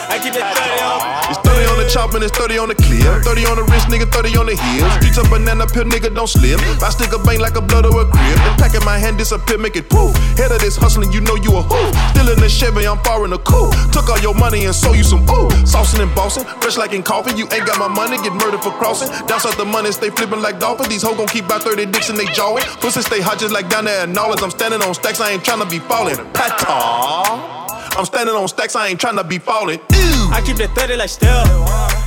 I 0.08 0.18
keep 0.20 0.34
that 0.34 0.46
30 0.54 0.84
on. 0.84 1.14
It's 1.30 1.40
30 1.40 1.70
on 1.72 1.76
the 1.80 1.88
chop 1.88 2.14
and 2.14 2.22
it's 2.24 2.36
30 2.36 2.58
on 2.58 2.68
the 2.68 2.76
clear. 2.76 3.22
30 3.22 3.46
on 3.46 3.56
the 3.56 3.64
wrist, 3.70 3.88
nigga, 3.88 4.06
30 4.10 4.36
on 4.36 4.46
the 4.46 4.56
heels. 4.56 4.92
Streets 5.00 5.18
up 5.18 5.28
banana 5.30 5.66
peel, 5.66 5.84
nigga, 5.84 6.12
don't 6.12 6.28
slip. 6.28 6.60
I 6.82 6.90
stick 6.90 7.12
a 7.12 7.18
bang 7.22 7.40
like 7.40 7.56
a 7.56 7.64
blood 7.64 7.86
or 7.86 8.02
a 8.02 8.06
crib. 8.06 8.38
The 8.44 8.50
pack 8.60 8.74
in 8.74 8.84
my 8.84 8.98
hand 8.98 9.18
disappear, 9.18 9.58
make 9.58 9.76
it 9.76 9.88
poof. 9.88 10.12
Head 10.36 10.52
of 10.52 10.60
this 10.60 10.76
hustling, 10.76 11.12
you 11.12 11.20
know 11.20 11.36
you 11.36 11.56
a 11.56 11.62
who. 11.62 11.80
Still 12.12 12.28
in 12.28 12.38
the 12.40 12.48
Chevy, 12.48 12.86
I'm 12.86 12.98
far 13.00 13.24
in 13.24 13.30
the 13.30 13.38
coupe. 13.38 13.72
Took 13.92 14.08
all 14.10 14.20
your 14.20 14.34
money 14.34 14.64
and 14.64 14.74
sold 14.74 14.96
you 14.96 15.04
some 15.04 15.24
ooh. 15.30 15.48
Saucing 15.64 16.02
and 16.02 16.12
bossing, 16.14 16.44
fresh 16.60 16.76
like 16.76 16.92
in 16.92 17.02
coffee. 17.02 17.32
You 17.36 17.48
ain't 17.52 17.66
got 17.66 17.78
my 17.78 17.88
money, 17.88 18.20
get 18.20 18.32
murdered 18.32 18.62
for 18.62 18.72
crossing. 18.76 19.08
Down 19.26 19.40
south 19.40 19.56
the 19.56 19.64
money, 19.64 19.92
stay 19.92 20.10
flipping 20.10 20.40
like 20.40 20.60
dolphins. 20.60 20.88
These 20.88 21.02
hoes 21.02 21.16
gon' 21.16 21.28
keep 21.28 21.46
about 21.46 21.62
30 21.62 21.86
dicks 21.86 22.10
in 22.10 22.16
they 22.16 22.26
jawing. 22.36 22.64
Pussy 22.80 23.00
stay 23.00 23.20
hot 23.20 23.38
just 23.38 23.52
like 23.52 23.68
down 23.68 23.84
there 23.86 24.02
at 24.02 24.08
Knowledge. 24.08 24.42
I'm 24.42 24.50
standing 24.50 24.82
on 24.82 24.94
stacks, 24.94 25.20
I 25.20 25.32
ain't 25.32 25.42
tryna 25.42 25.68
be 25.70 25.78
falling. 25.78 26.16
Pata. 26.32 27.63
I'm 27.96 28.04
standing 28.04 28.34
on 28.34 28.48
stacks, 28.48 28.74
I 28.74 28.88
ain't 28.88 28.98
trying 28.98 29.16
to 29.16 29.24
be 29.24 29.38
falling. 29.38 29.78
Ew. 29.78 30.34
I 30.34 30.42
keep 30.44 30.56
that 30.58 30.74
30 30.74 30.96
like 30.96 31.08
Steph. 31.08 31.46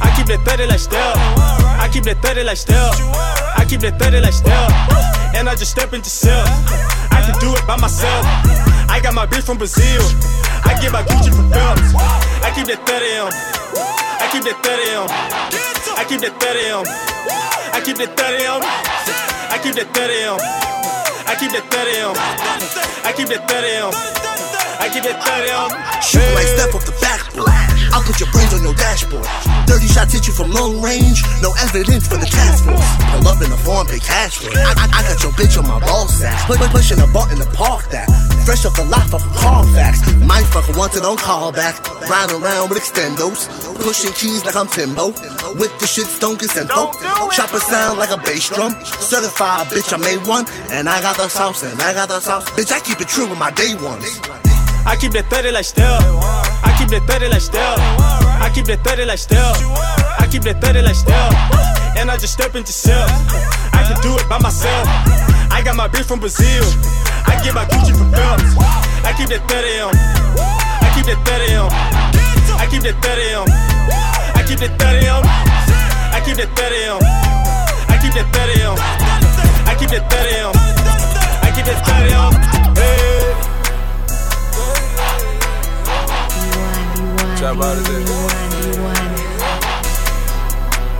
I 0.03 0.11
keep 0.19 0.27
that 0.27 0.43
30 0.43 0.67
like 0.67 0.79
Steph. 0.79 1.15
I 1.79 1.87
keep 1.87 2.03
that 2.03 2.19
30 2.21 2.43
like 2.43 2.57
Steph. 2.57 2.99
I 3.55 3.63
keep 3.63 3.79
that 3.81 3.95
30 3.97 4.19
like 4.19 4.33
Steph. 4.33 4.67
And 5.33 5.47
I 5.47 5.55
just 5.55 5.71
step 5.71 5.93
into 5.93 6.09
self. 6.09 6.43
I 7.07 7.23
can 7.23 7.39
do 7.39 7.55
it 7.55 7.63
by 7.65 7.77
myself. 7.79 8.25
I 8.91 8.99
got 9.01 9.15
my 9.15 9.25
beef 9.25 9.45
from 9.45 9.57
Brazil. 9.57 10.03
I 10.67 10.75
get 10.81 10.91
my 10.91 11.03
Gucci 11.07 11.31
from 11.31 11.47
Phelps. 11.55 11.95
I 12.43 12.51
keep 12.51 12.67
that 12.67 12.83
30 12.83 13.23
on. 13.23 13.31
I 14.19 14.27
keep 14.27 14.43
that 14.43 14.59
30 14.59 14.91
on. 14.91 15.07
I 15.95 16.03
keep 16.03 16.19
that 16.19 16.35
30 16.35 16.67
on. 16.75 16.83
I 17.71 17.79
keep 17.79 17.95
that 17.95 18.11
30 18.11 18.43
on. 18.43 18.59
I 19.55 19.57
keep 19.63 19.75
that 19.79 19.87
30 19.95 20.35
on. 20.35 20.39
I 21.31 21.35
keep 21.39 21.51
that 21.55 21.63
30 21.71 22.01
on. 22.03 22.15
I 23.07 23.13
keep 23.15 23.27
that 23.31 23.47
30 23.47 23.87
on. 23.87 24.36
I 24.79 24.89
keep 24.89 25.03
that 25.03 25.17
30 25.21 25.51
on. 25.57 25.69
Shooting 26.01 26.33
like 26.37 26.47
Steph 26.47 26.75
off 26.75 26.85
the 26.85 26.93
backboard. 27.01 27.49
I'll 27.93 28.03
put 28.05 28.19
your 28.19 28.29
brains 28.29 28.53
on 28.53 28.61
your 28.61 28.77
dashboard. 28.77 29.25
30 29.65 29.87
shots 29.87 30.13
hit 30.13 30.27
you 30.27 30.33
from 30.33 30.51
long 30.51 30.81
range. 30.81 31.23
No 31.41 31.53
evidence 31.65 32.05
for 32.07 32.17
the 32.17 32.29
task 32.29 32.65
force. 32.65 32.85
Pull 33.09 33.27
up 33.27 33.41
in 33.41 33.49
the 33.49 33.57
form, 33.57 33.87
pay 33.87 33.99
cash 33.99 34.37
for 34.37 34.53
it. 34.53 34.57
I, 34.57 34.77
I, 34.77 34.85
I 34.91 35.01
got 35.01 35.17
your 35.23 35.33
bitch 35.33 35.57
on 35.57 35.67
my 35.67 35.79
ball 35.81 36.07
sack. 36.07 36.45
Put, 36.45 36.59
put, 36.59 36.69
pushing 36.69 36.99
a 37.01 37.07
button 37.07 37.39
the 37.39 37.49
park 37.57 37.89
that. 37.89 38.05
Fresh 38.45 38.65
off 38.65 38.75
the 38.77 38.85
lot, 38.85 39.03
fuck 39.09 39.25
a 39.25 39.31
Carfax. 39.33 40.05
My 40.23 40.41
fucker 40.53 40.77
wanted 40.77 41.03
on 41.03 41.17
callback. 41.17 41.81
Ride 42.07 42.31
around 42.31 42.69
with 42.69 42.77
extendos. 42.77 43.49
Pushing 43.81 44.13
keys 44.13 44.45
like 44.45 44.55
I'm 44.55 44.67
Timbo. 44.67 45.09
With 45.57 45.73
the 45.79 45.87
shit 45.87 46.05
stone 46.05 46.37
consento. 46.37 46.93
Chopper 47.33 47.59
sound 47.59 47.99
like 47.99 48.11
a 48.11 48.17
bass 48.17 48.49
drum. 48.49 48.71
Certified 48.85 49.67
bitch, 49.67 49.91
I 49.91 49.97
made 49.97 50.25
one. 50.27 50.45
And 50.71 50.87
I 50.87 51.01
got 51.01 51.17
the 51.17 51.27
sauce, 51.27 51.63
and 51.63 51.81
I 51.81 51.93
got 51.93 52.09
the 52.09 52.19
sauce. 52.19 52.49
Bitch, 52.51 52.71
I 52.71 52.79
keep 52.79 53.01
it 53.01 53.07
true 53.07 53.27
with 53.27 53.39
my 53.39 53.51
day 53.51 53.75
ones. 53.75 54.21
I 54.87 54.95
keep 54.95 55.11
that 55.11 55.29
30 55.29 55.51
like 55.51 55.65
Steph. 55.65 56.01
I 56.63 56.71
keep 56.79 56.89
that 56.89 57.03
30 57.05 57.27
like 57.29 57.41
Steph. 57.41 57.77
I 58.39 58.49
keep 58.55 58.65
that 58.65 58.83
30 58.87 59.05
like 59.05 59.19
Steph. 59.19 59.59
I 60.17 60.25
keep 60.31 60.43
that 60.43 60.61
30 60.63 60.81
like 60.81 60.95
Steph. 60.95 61.35
And 61.99 62.09
I 62.09 62.15
just 62.15 62.33
step 62.33 62.55
into 62.55 62.71
self. 62.71 63.11
I 63.75 63.83
can 63.83 63.99
do 64.01 64.15
it 64.15 64.27
by 64.29 64.39
myself. 64.39 64.87
I 65.51 65.61
got 65.63 65.75
my 65.75 65.87
beef 65.87 66.07
from 66.07 66.19
Brazil. 66.19 66.63
I 67.27 67.35
get 67.43 67.53
my 67.53 67.65
Gucci 67.67 67.91
from 67.91 68.09
Phelps. 68.15 68.55
I 69.03 69.11
keep 69.19 69.27
that 69.29 69.43
30 69.51 69.91
on. 69.91 69.93
I 70.81 70.87
keep 70.95 71.05
that 71.05 71.19
30 71.27 71.59
on. 71.59 71.69
I 72.57 72.65
keep 72.71 72.83
that 72.87 72.95
30 73.03 73.35
on. 73.35 73.45
I 74.39 74.43
keep 74.47 74.59
that 74.59 74.79
30 74.79 75.07
on. 75.11 75.19
I 76.15 76.21
keep 76.23 76.37
that 76.39 76.49
30 76.55 76.87
on. 76.87 77.27
that 78.17 78.33
30 78.33 78.63
on. 78.63 78.77
I 79.67 79.75
keep 79.77 79.89
that 79.89 80.09
30 80.09 80.41
on. 80.41 80.55
I 81.43 81.51
keep 81.53 81.65
that 81.65 81.85
30 81.85 82.13
on. 82.13 82.56
Trap 87.37 87.61
out 87.61 87.77
of 87.77 87.85
there. 87.85 88.01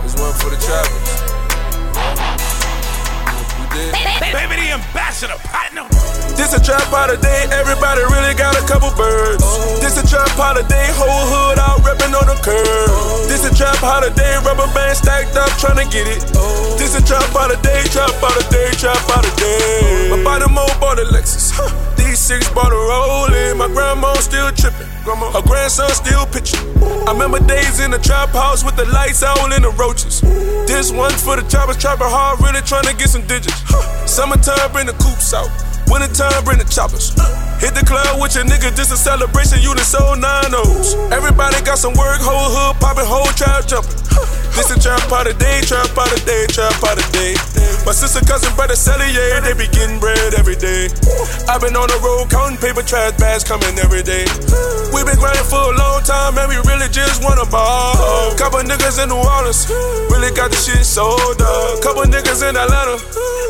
This 0.06 0.14
one 0.14 0.30
for 0.38 0.54
the 0.54 0.58
trappers. 0.62 1.10
Bay 3.74 4.30
Bay, 4.30 4.46
the 4.46 4.70
Ambassador, 4.70 5.34
platinum. 5.50 5.90
This 6.38 6.54
a 6.54 6.62
trap 6.62 6.86
holiday, 6.94 7.50
everybody 7.50 8.06
really 8.14 8.38
got 8.38 8.54
a 8.54 8.62
couple 8.70 8.94
birds. 8.94 9.42
This 9.82 9.98
a 9.98 10.06
trap 10.06 10.30
holiday, 10.38 10.86
whole 10.94 11.26
hood 11.26 11.58
out 11.58 11.82
reppin' 11.82 12.14
on 12.14 12.30
the 12.30 12.38
curb. 12.38 13.26
This 13.26 13.42
a 13.42 13.50
trap 13.50 13.82
holiday, 13.82 14.38
rubber 14.46 14.70
band 14.70 14.94
stacked 14.94 15.34
up 15.34 15.50
tryna 15.58 15.90
get 15.90 16.06
it. 16.06 16.22
This 16.78 16.94
a 16.94 17.02
trap 17.02 17.26
holiday, 17.34 17.82
trap 17.90 18.14
holiday, 18.22 18.70
trap 18.78 19.02
holiday. 19.10 20.14
My 20.14 20.22
body 20.22 20.46
mo 20.54 20.70
bought 20.78 21.02
a 21.02 21.04
Lexus, 21.10 21.50
huh. 21.50 21.87
These 22.08 22.18
six 22.18 22.48
bought 22.56 22.72
a 22.72 22.80
Rollin'. 22.88 23.58
My 23.58 23.68
grandma 23.68 24.14
still 24.14 24.50
trippin', 24.52 24.88
her 25.04 25.42
grandson 25.44 25.90
still 25.92 26.24
pitchin'. 26.26 26.58
I 27.04 27.12
remember 27.12 27.38
days 27.44 27.80
in 27.80 27.90
the 27.90 27.98
trap 27.98 28.30
house 28.30 28.64
with 28.64 28.76
the 28.76 28.86
lights 28.86 29.22
out 29.22 29.52
and 29.52 29.64
the 29.64 29.72
roaches. 29.76 30.20
This 30.64 30.90
one 30.90 31.12
for 31.12 31.36
the 31.36 31.44
choppers, 31.48 31.76
trapping 31.76 32.08
hard, 32.08 32.40
really 32.40 32.64
trying 32.64 32.88
to 32.88 32.96
get 32.96 33.10
some 33.12 33.26
digits. 33.28 33.60
Summertime, 34.08 34.72
bring 34.72 34.86
the 34.86 34.96
coops 34.96 35.34
out. 35.34 35.50
Wintertime, 35.88 36.44
bring 36.44 36.58
the 36.58 36.68
choppers. 36.68 37.12
Hit 37.60 37.76
the 37.76 37.84
club 37.84 38.20
with 38.20 38.36
your 38.36 38.44
nigga, 38.44 38.72
this 38.76 38.92
a 38.92 38.96
celebration, 38.96 39.60
you 39.60 39.74
done 39.74 39.84
sold 39.84 40.20
nine 40.20 40.52
O's. 40.52 40.94
Everybody 41.12 41.60
got 41.64 41.76
some 41.76 41.92
work, 41.92 42.20
whole 42.20 42.48
hood 42.48 42.80
poppin', 42.80 43.04
whole 43.04 43.32
trap 43.36 43.68
jumpin'. 43.68 43.96
This 44.56 44.70
a 44.70 44.76
trap 44.80 45.00
part 45.08 45.26
of 45.28 45.38
day, 45.38 45.60
trap 45.64 45.88
part 45.96 46.12
of 46.12 46.20
day, 46.24 46.46
trap 46.48 46.72
part 46.80 46.96
of 47.00 47.08
day. 47.12 47.36
My 47.88 47.92
sister, 47.96 48.20
cousin, 48.24 48.52
brother, 48.56 48.76
Cellier, 48.76 49.40
they 49.40 49.54
be 49.56 49.68
getting 49.72 49.98
bread 49.98 50.34
every 50.34 50.56
day. 50.56 50.77
I've 51.48 51.64
been 51.64 51.74
on 51.80 51.88
the 51.88 51.96
road 52.04 52.28
counting 52.28 52.60
paper 52.60 52.84
trash 52.84 53.16
bags 53.16 53.42
coming 53.42 53.72
every 53.80 54.04
day. 54.04 54.28
We 54.92 55.00
been 55.00 55.16
grinding 55.16 55.48
for 55.48 55.72
a 55.72 55.74
long 55.80 56.04
time, 56.04 56.36
and 56.36 56.44
we 56.44 56.60
really 56.68 56.92
just 56.92 57.24
wanna 57.24 57.48
ball. 57.48 58.36
Couple 58.36 58.60
niggas 58.60 59.00
in 59.00 59.08
New 59.08 59.16
Orleans, 59.16 59.64
really 60.12 60.28
got 60.36 60.52
the 60.52 60.60
shit 60.60 60.84
sold 60.84 61.40
up. 61.40 61.80
Couple 61.80 62.04
niggas 62.04 62.44
in 62.44 62.52
Atlanta, 62.52 63.00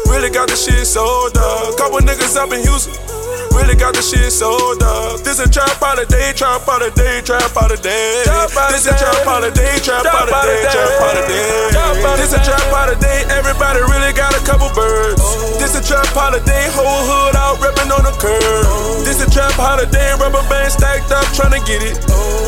really 0.07 0.31
got 0.31 0.47
the 0.47 0.55
shit 0.55 0.87
sold 0.87 1.37
up. 1.37 1.77
Couple 1.77 1.99
niggas 1.99 2.37
up 2.39 2.53
in 2.53 2.63
Houston. 2.63 3.18
Really 3.55 3.77
got 3.77 3.95
the 3.95 4.03
shit 4.03 4.33
sold 4.33 4.83
up. 4.83 5.21
This 5.21 5.39
a 5.41 5.49
trap 5.49 5.77
holiday, 5.79 6.33
trap 6.33 6.63
holiday, 6.65 7.21
trap 7.23 7.51
holiday. 7.53 8.25
This 8.73 8.87
a 8.87 8.95
trap 8.97 9.23
holiday, 9.25 9.79
trap 9.81 10.07
holiday, 10.07 10.65
trap 10.69 10.93
holiday. 10.99 12.19
This 12.19 12.33
a 12.33 12.41
trap 12.41 12.65
holiday, 12.73 13.25
everybody 13.33 13.81
really 13.93 14.13
got 14.13 14.35
a 14.35 14.43
couple 14.45 14.69
birds. 14.75 15.21
This 15.59 15.77
a 15.77 15.83
trap 15.83 16.09
holiday, 16.17 16.69
whole 16.73 17.05
hood 17.05 17.37
out 17.37 17.59
reppin' 17.61 17.93
on 17.93 18.05
the 18.05 18.15
curb. 18.17 19.05
This 19.05 19.21
a 19.21 19.29
trap 19.31 19.53
holiday, 19.57 20.13
rubber 20.21 20.45
band 20.49 20.73
stacked 20.73 21.13
up 21.13 21.25
tryna 21.37 21.61
get 21.67 21.83
it. 21.83 21.97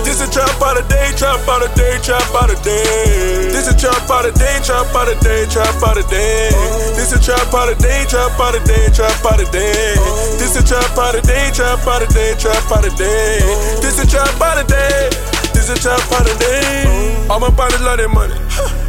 This 0.05 0.21
a 0.21 0.29
trap 0.31 0.53
holiday, 0.59 1.13
trap 1.17 1.41
holiday, 1.45 1.99
trap 2.03 2.25
holiday. 2.33 3.51
This 3.53 3.69
a 3.69 3.75
trap 3.77 4.03
holiday, 4.09 4.59
trap 4.65 4.87
holiday, 4.93 5.47
trap 5.47 5.75
holiday. 5.81 6.51
This 6.97 7.13
a 7.13 7.19
trap 7.21 7.49
holiday, 7.49 8.05
trap 8.09 8.33
holiday, 8.37 8.89
trap 8.93 9.17
holiday. 9.21 9.97
This 10.41 10.57
a 10.57 10.63
trap 10.65 10.90
holiday, 10.95 11.51
trap 11.53 11.79
holiday, 11.81 12.35
trap 12.39 12.63
holiday. 12.67 13.41
This 13.81 13.99
a 13.99 14.07
trap 14.07 14.31
day 14.67 15.11
This 15.53 15.69
a 15.71 15.77
trap 15.77 16.01
holiday. 16.11 17.29
All 17.29 17.41
my 17.41 17.51
partners 17.51 17.83
love 17.83 17.99
their 17.99 18.09
money. 18.09 18.35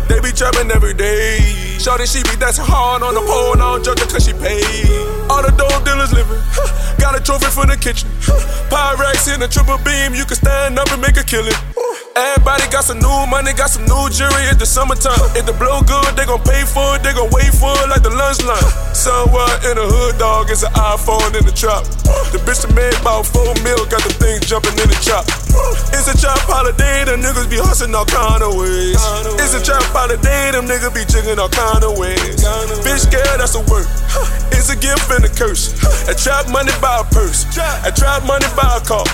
They 0.08 0.20
be 0.20 0.32
trapping 0.32 0.72
every 0.72 0.94
day. 0.94 1.40
Shorty, 1.80 2.06
she 2.06 2.22
be 2.24 2.36
dancing 2.38 2.66
hard 2.66 3.02
on 3.02 3.14
the 3.14 3.22
pole, 3.22 3.54
and 3.54 3.62
I 3.62 3.74
don't 3.74 3.84
judge 3.84 4.00
her 4.00 4.06
cause 4.06 4.26
she 4.26 4.34
paid. 4.34 4.86
All 5.30 5.42
the 5.42 5.50
dope 5.56 5.84
dealers 5.86 6.14
living. 6.14 6.42
Got 7.00 7.18
a 7.18 7.22
trophy 7.24 7.50
for 7.50 7.66
the 7.66 7.78
kitchen. 7.78 8.10
Pyrex 8.70 9.34
in 9.34 9.42
a 9.42 9.48
triple 9.48 9.80
beam, 9.82 10.14
you 10.14 10.26
can 10.26 10.36
stand 10.36 10.78
up 10.78 10.92
and 10.92 11.02
make 11.02 11.18
a 11.18 11.24
killing. 11.24 11.58
Everybody 12.16 12.68
got 12.68 12.84
some 12.84 13.00
new 13.00 13.26
money, 13.28 13.54
got 13.54 13.70
some 13.70 13.86
new 13.88 14.10
jewelry. 14.12 14.44
It's 14.52 14.60
the 14.60 14.66
summertime. 14.66 15.16
If 15.32 15.46
the 15.46 15.54
blow 15.56 15.80
good, 15.82 16.12
they 16.20 16.26
gon' 16.26 16.44
pay 16.44 16.68
for 16.68 17.00
it. 17.00 17.04
They 17.04 17.14
gon' 17.14 17.32
wait 17.32 17.56
for 17.56 17.72
it 17.72 17.88
like 17.88 18.04
the 18.04 18.12
lunch 18.12 18.44
line. 18.44 18.68
Somewhere 18.92 19.56
in 19.72 19.80
the 19.80 19.88
hood, 19.88 20.20
dog, 20.20 20.52
it's 20.52 20.64
an 20.64 20.74
iPhone 20.76 21.32
in 21.40 21.46
the 21.48 21.56
trap. 21.56 21.88
The 22.36 22.40
bitch 22.44 22.68
that 22.68 22.76
made 22.76 22.96
about 23.00 23.24
four 23.32 23.56
mil, 23.64 23.86
got 23.88 24.04
the 24.04 24.12
things 24.20 24.44
jumping 24.44 24.76
in 24.76 24.92
the 24.92 25.00
chop. 25.00 25.24
It's 25.94 26.08
a 26.08 26.16
trap 26.18 26.40
holiday, 26.48 27.06
the 27.06 27.16
niggas 27.20 27.50
be 27.50 27.58
hustling 27.58 27.94
all 27.96 28.06
kind 28.06 28.42
of 28.44 28.56
ways. 28.56 28.98
It's 29.38 29.54
a 29.54 29.62
trap 29.62 29.84
holiday, 29.92 30.52
them 30.52 30.66
niggas 30.66 30.94
be 30.94 31.06
jigging 31.06 31.40
all 31.40 31.50
kind 31.50 31.84
of 31.84 31.98
ways. 31.98 32.42
Bitch 32.82 33.06
scared, 33.08 33.40
that's 33.40 33.56
a 33.56 33.62
word. 33.68 33.88
It's 34.56 34.70
a 34.70 34.78
gift 34.78 35.10
and 35.10 35.26
a 35.26 35.32
curse. 35.34 35.74
A 36.08 36.14
trap 36.14 36.46
money 36.50 36.72
buy 36.82 37.02
a 37.02 37.06
purse. 37.10 37.46
A 37.86 37.92
trap 37.92 38.24
money 38.30 38.46
buy 38.54 38.78
a 38.78 38.82
car. 38.86 39.06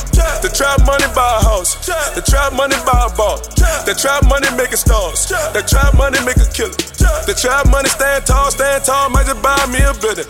The 0.44 0.52
trap 0.52 0.84
money 0.86 1.08
buy 1.16 1.40
a 1.40 1.44
house. 1.44 1.80
The 2.16 2.22
trap 2.22 2.54
money 2.54 2.76
buy 2.84 3.08
a 3.08 3.16
bar. 3.16 3.40
The 3.88 3.96
trap 3.96 4.28
money 4.28 4.52
making 4.60 4.84
stars. 4.84 5.32
The 5.56 5.64
trap 5.64 5.96
money 5.96 6.20
make 6.28 6.38
a 6.38 6.48
killer. 6.52 6.76
The 7.24 7.32
trap 7.32 7.72
money 7.72 7.88
stand 7.88 8.28
tall, 8.28 8.52
stand 8.52 8.84
tall, 8.84 9.08
might 9.10 9.24
just 9.28 9.40
buy 9.40 9.56
me 9.72 9.80
a 9.80 9.96
building. 9.96 10.28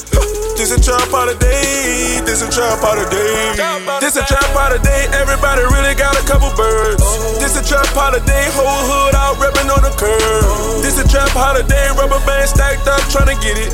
This 0.53 0.69
a 0.69 0.77
trap 0.77 1.09
holiday. 1.09 2.21
This 2.21 2.45
a 2.45 2.49
trap 2.53 2.77
holiday. 2.77 3.57
This 3.97 4.13
a 4.17 4.23
trap 4.25 4.45
holiday. 4.53 5.09
Everybody 5.17 5.65
really 5.73 5.96
got 5.97 6.13
a 6.13 6.23
couple 6.23 6.53
birds. 6.53 7.01
This 7.41 7.57
a 7.57 7.63
trap 7.65 7.89
holiday. 7.91 8.45
Whole 8.53 8.85
hood 8.85 9.15
out 9.17 9.35
reppin' 9.41 9.67
on 9.73 9.81
the 9.81 9.91
curb. 9.97 10.85
This 10.85 11.01
a 11.01 11.05
trap 11.09 11.33
holiday. 11.33 11.89
Rubber 11.97 12.21
band 12.23 12.47
stacked 12.47 12.87
up 12.87 13.01
tryna 13.09 13.35
get 13.41 13.57
it. 13.57 13.73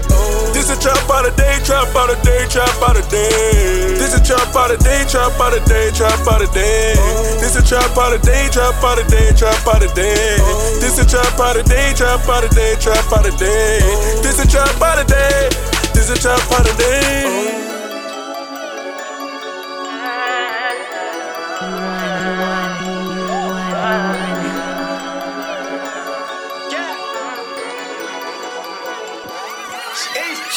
This 0.55 0.71
a 0.71 0.79
trap 0.79 1.03
holiday. 1.05 1.59
Trap 1.67 1.91
holiday. 1.91 2.47
Trap 2.47 2.71
holiday. 2.79 3.99
This 3.99 4.15
a 4.15 4.23
trap 4.23 4.49
holiday. 4.55 5.03
Trap 5.05 5.35
holiday. 5.35 5.91
Trap 5.91 6.19
holiday. 6.23 6.95
This 7.43 7.59
a 7.59 7.61
trap 7.61 7.91
holiday. 7.91 8.47
Trap 8.49 8.73
holiday. 8.79 9.27
Trap 9.35 9.59
holiday. 9.67 10.39
This 10.79 10.97
a 10.97 11.05
trap 11.05 11.35
holiday. 11.35 11.91
Trap 11.93 12.23
holiday. 12.23 12.71
Trap 12.79 13.05
holiday. 13.11 13.83
This 14.23 14.39
a 14.39 14.47
trap 14.47 14.71
holiday. 14.79 15.51
This 15.91 16.09
a 16.09 16.15
trap 16.15 16.39
holiday. 16.47 17.72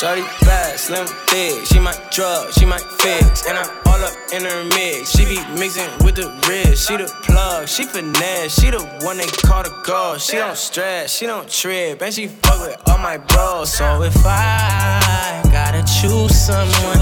Shorty 0.06 0.22
bad, 0.42 0.78
slim, 0.78 1.04
thick. 1.26 1.66
She 1.66 1.80
might 1.80 1.98
drug, 2.12 2.52
she 2.52 2.64
might 2.64 2.86
fix. 3.02 3.44
And 3.48 3.58
I'm 3.58 3.68
all 3.86 4.04
up 4.04 4.14
in 4.32 4.44
her 4.44 4.64
mix. 4.66 5.10
She 5.10 5.24
be 5.24 5.40
mixing 5.58 5.90
with 6.04 6.14
the 6.14 6.30
wrist. 6.46 6.86
She 6.86 6.96
the 6.96 7.12
plug, 7.24 7.66
she 7.66 7.82
finesse. 7.82 8.54
She 8.54 8.70
the 8.70 8.78
one 9.02 9.16
they 9.16 9.26
call 9.26 9.64
the 9.64 9.74
girl. 9.82 10.16
She 10.16 10.36
don't 10.36 10.56
stress, 10.56 11.12
she 11.12 11.26
don't 11.26 11.50
trip. 11.50 12.02
And 12.02 12.14
she 12.14 12.28
fuck 12.28 12.60
with 12.60 12.80
all 12.88 12.98
my 12.98 13.18
bros. 13.18 13.72
So 13.72 14.02
if 14.02 14.14
I 14.24 15.40
gotta 15.50 15.82
choose 15.82 16.36
someone, 16.38 17.00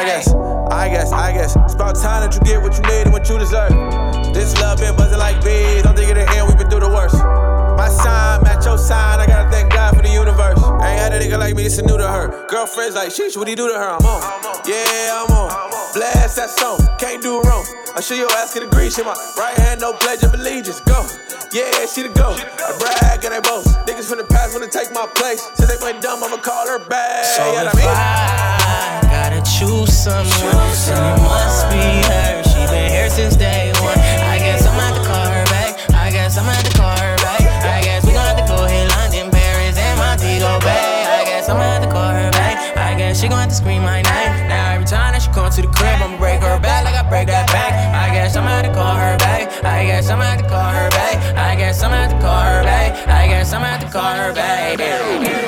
I 0.00 0.04
guess, 0.04 0.32
I 0.32 0.88
guess, 0.88 1.12
I 1.12 1.30
guess. 1.30 1.56
It's 1.56 1.74
about 1.74 1.92
time 1.94 2.24
that 2.24 2.32
you 2.32 2.40
get 2.40 2.62
what 2.62 2.72
you 2.72 2.80
need 2.88 3.04
and 3.04 3.12
what 3.12 3.28
you 3.28 3.36
deserve. 3.36 3.68
This 4.32 4.56
love 4.56 4.80
been 4.80 4.96
buzzing 4.96 5.18
like 5.18 5.44
bees. 5.44 5.84
Don't 5.84 5.92
think 5.92 6.08
of 6.08 6.16
the 6.16 6.24
end, 6.24 6.48
we 6.48 6.56
been 6.56 6.72
through 6.72 6.80
the 6.80 6.88
worst. 6.88 7.20
My 7.76 7.84
sign, 7.92 8.40
match 8.40 8.64
your 8.64 8.78
sign. 8.78 9.20
I 9.20 9.26
gotta 9.26 9.50
thank 9.52 9.70
God 9.70 9.94
for 9.94 10.00
the 10.00 10.08
universe. 10.08 10.56
Ain't 10.80 10.96
had 10.96 11.12
a 11.12 11.20
nigga 11.20 11.38
like 11.38 11.54
me, 11.54 11.68
it's 11.68 11.76
new 11.82 11.98
to 11.98 12.08
her. 12.08 12.32
Girlfriend's 12.48 12.96
like, 12.96 13.12
sheesh, 13.12 13.36
what 13.36 13.46
he 13.46 13.54
do 13.54 13.68
to 13.68 13.76
her? 13.76 13.92
I'm 13.92 14.00
on. 14.00 14.24
Yeah, 14.64 15.20
I'm 15.20 15.28
on. 15.36 15.52
Blast 15.92 16.36
that 16.36 16.48
song, 16.48 16.80
can't 16.96 17.20
do 17.20 17.42
wrong. 17.42 17.68
I 17.94 18.00
show 18.00 18.14
your 18.14 18.32
ass 18.40 18.54
get 18.54 18.62
a 18.62 18.70
grease 18.72 18.98
in 18.98 19.04
my 19.04 19.12
right 19.36 19.52
hand, 19.58 19.82
no 19.82 19.92
pledge 19.92 20.22
of 20.22 20.32
allegiance. 20.32 20.80
Go. 20.80 21.04
Yeah, 21.52 21.84
she 21.84 22.08
the 22.08 22.12
go. 22.16 22.32
I 22.32 22.72
brag 22.80 23.20
and 23.28 23.36
they 23.36 23.40
both. 23.44 23.68
Niggas 23.84 24.08
from 24.08 24.16
the 24.16 24.24
past 24.32 24.54
wanna 24.56 24.72
take 24.72 24.92
my 24.96 25.04
place. 25.12 25.44
Since 25.60 25.68
they 25.68 25.76
went 25.84 26.00
dumb, 26.00 26.24
I'ma 26.24 26.40
call 26.40 26.66
her 26.68 26.80
back. 26.88 27.26
So 27.26 27.44
yeah, 27.52 27.68
if 27.68 27.76
I 27.76 29.00
gotta 29.04 29.09
choose 29.60 29.92
someone, 29.92 30.72
then 30.88 31.04
it 31.04 31.20
must 31.20 31.68
be 31.68 31.84
her. 32.08 32.42
She 32.48 32.64
been 32.72 32.88
here 32.88 33.10
since 33.10 33.36
day 33.36 33.68
one. 33.84 33.98
I 34.32 34.40
guess 34.40 34.64
I'ma 34.64 34.80
have 34.88 34.96
to 34.96 35.04
call 35.04 35.26
her 35.28 35.44
back. 35.52 35.76
I 35.92 36.08
guess 36.10 36.38
I'ma 36.38 36.48
have 36.48 36.64
to 36.64 36.76
call 36.80 36.96
her 36.96 37.16
back. 37.20 37.44
I 37.68 37.84
guess 37.84 38.00
we 38.06 38.12
gon' 38.16 38.24
have 38.24 38.40
to 38.40 38.46
go 38.48 38.64
hit 38.64 38.88
London, 38.96 39.28
Paris, 39.30 39.76
and 39.76 39.98
Montego 40.00 40.56
Bay. 40.64 41.04
I 41.12 41.24
guess 41.28 41.50
I'ma 41.50 41.60
have 41.60 41.82
to 41.84 41.90
call 41.92 42.08
her 42.08 42.30
back. 42.32 42.56
I 42.78 42.96
guess 42.96 43.20
she 43.20 43.28
gon' 43.28 43.40
have 43.40 43.50
to 43.50 43.54
scream 43.54 43.82
my 43.82 44.00
name. 44.00 44.48
Now 44.48 44.72
every 44.72 44.86
time 44.86 45.12
that 45.12 45.20
she 45.20 45.30
come 45.30 45.52
to 45.52 45.60
the 45.60 45.68
crib, 45.68 46.00
I'ma 46.00 46.16
break 46.16 46.40
her 46.40 46.58
back 46.58 46.88
like 46.88 46.96
I 46.96 47.04
break 47.04 47.26
that 47.28 47.52
bank. 47.52 47.76
I 47.92 48.08
guess 48.16 48.36
I'ma 48.36 48.48
have 48.48 48.64
to 48.64 48.72
call 48.72 48.96
her 48.96 49.18
back. 49.20 49.44
I 49.62 49.84
guess 49.84 50.08
I'ma 50.08 50.24
have 50.24 50.40
to 50.40 50.48
call 50.48 50.72
her 50.72 50.88
back. 50.88 51.36
I 51.36 51.54
guess 51.60 51.82
I'ma 51.84 51.96
have 51.96 52.12
to 52.16 52.20
call 52.24 52.40
her 52.48 52.64
back. 52.64 52.96
I 53.08 53.28
guess 53.28 53.52
I'ma 53.52 53.66
have 53.66 53.84
to 53.84 53.92
call 53.92 54.08
her 54.08 54.32
back. 54.32 55.39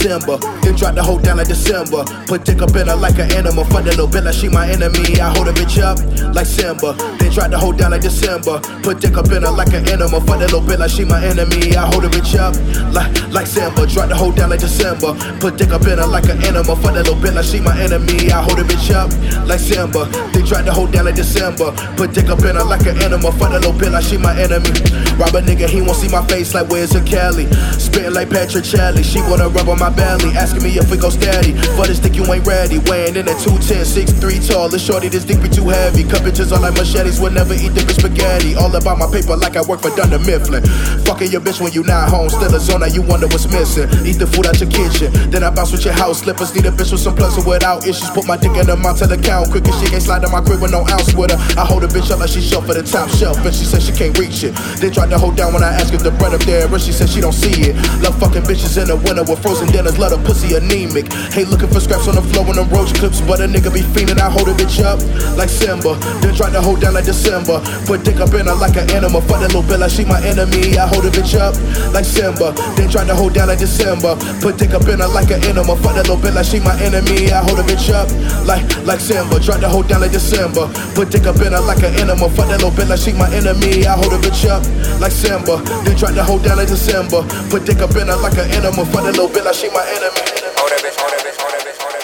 Simba. 0.00 0.40
Then 0.64 0.74
drop 0.76 0.94
the 0.94 1.02
hoe 1.02 1.18
down 1.20 1.36
like 1.36 1.48
December. 1.48 2.08
Put 2.24 2.48
dick 2.48 2.62
up 2.62 2.72
in 2.72 2.88
her 2.88 2.96
like 2.96 3.20
an 3.20 3.28
animal. 3.36 3.68
Fuck 3.68 3.84
that 3.84 4.00
little 4.00 4.08
bitch 4.08 4.32
she 4.32 4.48
my 4.48 4.64
enemy. 4.64 5.20
I 5.20 5.28
hold 5.28 5.48
a 5.48 5.52
bitch 5.52 5.76
up 5.76 6.00
like 6.32 6.48
Simba. 6.48 6.96
Then 7.20 7.28
drop 7.28 7.50
the 7.52 7.58
hoe 7.60 7.76
down 7.76 7.90
like 7.92 8.00
December. 8.00 8.64
Put 8.80 9.04
dick 9.04 9.20
up 9.20 9.28
in 9.28 9.44
her 9.44 9.52
like 9.52 9.76
an 9.76 9.84
animal. 9.92 10.24
Fuck 10.24 10.40
that 10.40 10.56
little 10.56 10.64
bitch 10.64 10.96
she 10.96 11.04
my 11.04 11.20
enemy. 11.20 11.76
I 11.76 11.84
hold 11.84 12.04
a 12.04 12.08
bitch 12.08 12.32
up 12.32 12.56
like 12.96 13.12
like 13.28 13.46
Simba. 13.46 13.84
Drop 13.84 14.08
the 14.08 14.16
hoe 14.16 14.32
down 14.32 14.48
like 14.48 14.64
December. 14.64 15.12
Put 15.36 15.60
dick 15.60 15.68
up 15.68 15.84
in 15.84 16.00
her 16.00 16.08
like 16.08 16.32
an 16.32 16.40
animal. 16.48 16.80
Fuck 16.80 16.96
that 16.96 17.04
little 17.04 17.20
bitch 17.20 17.36
she 17.44 17.60
my 17.60 17.76
enemy. 17.76 18.32
I 18.32 18.40
hold 18.40 18.56
a 18.56 18.64
bitch 18.64 18.88
up 18.96 19.12
like 19.44 19.60
Simba. 19.60 20.08
Then 20.32 20.48
drop 20.48 20.64
the 20.64 20.72
hoe 20.72 20.88
down 20.88 21.04
like 21.12 21.20
December. 21.20 21.76
Put 22.00 22.16
dick 22.16 22.32
up 22.32 22.40
in 22.40 22.56
her 22.56 22.64
like 22.64 22.88
an 22.88 22.96
animal. 23.04 23.36
Fuck 23.36 23.52
that 23.52 23.68
little 23.68 23.76
bitch 23.76 23.92
she 24.08 24.16
my 24.16 24.32
enemy. 24.32 24.72
Rob 25.20 25.36
a 25.36 25.44
nigga, 25.44 25.68
he 25.68 25.84
won't 25.84 26.00
see 26.00 26.08
my 26.08 26.24
face 26.24 26.56
like 26.56 26.72
where's 26.72 26.96
a 26.96 27.04
Kelly. 27.04 27.44
Spitting 27.76 28.16
like 28.16 28.32
Patrick 28.32 28.64
Charlie. 28.64 29.04
She 29.04 29.20
wanna 29.28 29.52
rub 29.52 29.68
on 29.68 29.76
my 29.76 29.89
belly. 29.96 30.30
Asking 30.36 30.62
me 30.62 30.70
if 30.78 30.90
we 30.90 30.96
go 30.96 31.10
steady. 31.10 31.52
For 31.76 31.86
this 31.86 31.98
dick, 31.98 32.14
you 32.14 32.24
ain't 32.32 32.46
ready. 32.46 32.78
Weighing 32.90 33.16
in 33.16 33.28
at 33.28 33.38
210, 33.40 33.84
6'3 33.84 34.48
tall. 34.48 34.68
This 34.68 34.84
shorty, 34.84 35.08
this 35.08 35.24
dick 35.24 35.42
be 35.42 35.48
too 35.48 35.68
heavy. 35.68 36.04
Cut 36.04 36.22
bitches 36.22 36.52
on 36.54 36.62
like 36.62 36.74
machetes. 36.74 37.20
Will 37.20 37.30
never 37.30 37.54
eat 37.54 37.74
the 37.74 37.82
bitch 37.82 38.00
spaghetti. 38.00 38.54
All 38.54 38.74
about 38.74 38.98
my 38.98 39.10
paper 39.10 39.36
like 39.36 39.56
I 39.56 39.62
work 39.62 39.80
for 39.80 39.90
Dunder 39.94 40.18
Mifflin. 40.18 40.62
Fucking 41.04 41.30
your 41.30 41.40
bitch 41.40 41.60
when 41.60 41.72
you 41.72 41.82
not 41.82 42.08
home. 42.08 42.28
Still 42.28 42.54
a 42.54 42.60
zone, 42.60 42.86
you 42.92 43.02
wonder 43.02 43.26
what's 43.28 43.50
missing. 43.50 43.88
Eat 44.06 44.18
the 44.18 44.26
food 44.26 44.46
out 44.46 44.58
your 44.60 44.70
kitchen. 44.70 45.12
Then 45.30 45.42
I 45.42 45.50
bounce 45.50 45.72
with 45.72 45.84
your 45.84 45.94
house 45.94 46.20
slippers. 46.22 46.54
Need 46.54 46.66
a 46.66 46.72
bitch 46.72 46.92
with 46.92 47.00
some 47.00 47.16
pleasure 47.16 47.42
without 47.46 47.86
issues. 47.86 48.10
Put 48.10 48.26
my 48.26 48.36
dick 48.36 48.54
in 48.56 48.66
her 48.66 48.76
mouth 48.76 48.98
till 48.98 49.10
count. 49.20 49.50
Quick 49.50 49.66
as 49.68 49.76
she 49.80 49.92
ain't 49.94 50.02
slide 50.02 50.24
in 50.24 50.30
my 50.30 50.40
crib 50.40 50.60
with 50.60 50.72
no 50.72 50.86
ounce 50.86 51.12
with 51.14 51.30
her. 51.30 51.38
I 51.60 51.64
hold 51.64 51.84
a 51.84 51.88
bitch 51.88 52.10
up 52.10 52.20
like 52.20 52.30
she 52.30 52.40
shelf 52.40 52.66
for 52.66 52.74
the 52.74 52.82
top 52.82 53.08
shelf. 53.10 53.36
And 53.44 53.54
she 53.54 53.64
said 53.64 53.82
she 53.82 53.92
can't 53.92 54.16
reach 54.18 54.44
it. 54.44 54.54
Then 54.78 54.92
tried 54.92 55.10
to 55.10 55.18
hold 55.18 55.36
down 55.36 55.52
when 55.52 55.62
I 55.62 55.72
asked 55.74 55.92
if 55.94 56.02
the 56.02 56.10
bread 56.12 56.34
up 56.34 56.42
there. 56.42 56.66
And 56.66 56.82
she 56.82 56.92
said 56.92 57.08
she 57.08 57.20
don't 57.20 57.34
see 57.34 57.70
it. 57.70 57.74
Love 58.02 58.18
fucking 58.18 58.42
bitches 58.42 58.80
in 58.80 58.88
the 58.88 58.96
winter 58.96 59.24
with 59.24 59.42
frozen 59.42 59.68
dinners. 59.80 59.98
Let 59.98 60.12
her 60.12 60.22
pussy 60.24 60.54
anemic. 60.54 61.12
Hate 61.32 61.48
looking 61.48 61.68
for 61.68 61.80
scraps 61.80 62.08
on 62.08 62.14
the 62.14 62.22
floor 62.22 62.46
in 62.48 62.56
them 62.56 62.68
roach 62.68 62.92
clips. 62.94 63.20
But 63.20 63.40
a 63.40 63.48
nigga 63.48 63.72
be 63.72 63.80
fiending. 63.80 64.20
I 64.20 64.30
hold 64.30 64.48
a 64.48 64.54
bitch 64.54 64.80
up 64.84 65.00
like 65.36 65.48
Simba. 65.48 65.96
Then 66.20 66.34
tried 66.34 66.52
to 66.52 66.60
hold 66.60 66.80
down 66.80 66.94
like 66.94 67.04
December. 67.04 67.60
Put 67.86 68.04
dick 68.04 68.20
up 68.20 68.32
in 68.34 68.46
her 68.46 68.54
like 68.54 68.76
an 68.76 68.90
animal. 68.92 69.20
Fuck 69.24 69.40
that 69.40 69.54
little 69.54 69.78
like 69.78 69.90
she 69.90 70.04
my 70.04 70.20
enemy. 70.20 70.76
I 70.76 70.86
hold 70.86 71.04
a 71.04 71.10
bitch 71.10 71.34
up 71.38 71.56
like 71.92 72.04
Simba. 72.04 72.52
Then 72.76 72.88
tried 72.90 73.08
to 73.08 73.14
hold 73.14 73.34
down 73.34 73.48
like 73.48 73.58
December. 73.58 74.16
Put 74.40 74.58
dick 74.58 74.72
up 74.76 74.86
in 74.88 75.00
her 75.00 75.08
like 75.08 75.30
an 75.30 75.40
animal. 75.44 75.76
Fuck 75.76 75.96
that 75.96 76.08
little 76.08 76.20
like 76.20 76.44
she 76.44 76.60
my 76.60 76.76
enemy. 76.80 77.32
I 77.32 77.40
hold 77.40 77.58
a 77.58 77.64
bitch 77.64 77.88
up 77.88 78.08
like 78.44 78.64
like 78.84 79.00
Simba. 79.00 79.40
Tried 79.40 79.60
to 79.64 79.68
hold 79.68 79.88
down 79.88 80.00
like 80.00 80.12
December. 80.12 80.68
Put 80.94 81.10
dick 81.10 81.26
up 81.26 81.40
in 81.40 81.52
her 81.52 81.64
like 81.64 81.82
an 81.82 81.94
animal. 81.96 82.28
Fuck 82.28 82.52
that 82.52 82.60
little 82.60 82.74
like 82.84 83.00
she 83.00 83.12
my 83.12 83.28
enemy. 83.32 83.86
I 83.86 83.96
hold 83.96 84.12
a 84.12 84.18
bitch 84.20 84.44
up 84.44 84.62
like 85.00 85.12
Simba. 85.12 85.62
Then 85.84 85.96
tried 85.96 86.14
to 86.14 86.24
hold 86.24 86.44
down 86.44 86.58
like 86.58 86.68
December. 86.68 87.24
Put 87.48 87.64
dick 87.64 87.80
up 87.80 87.96
in 87.96 88.08
her 88.08 88.18
like 88.20 88.36
an 88.36 88.50
animal. 88.52 88.84
Fuck 88.84 89.08
that 89.08 89.16
little 89.16 89.30
like 89.44 89.54
she 89.54 89.69
my 89.74 89.84
enemy. 89.88 90.24
Hold 90.58 90.70
that 90.72 90.80
bitch, 90.82 90.98
hold 91.00 91.12
that 91.12 91.22
bitch, 91.22 91.38
hold 91.38 91.52
that 91.52 91.62
bitch. 91.66 91.99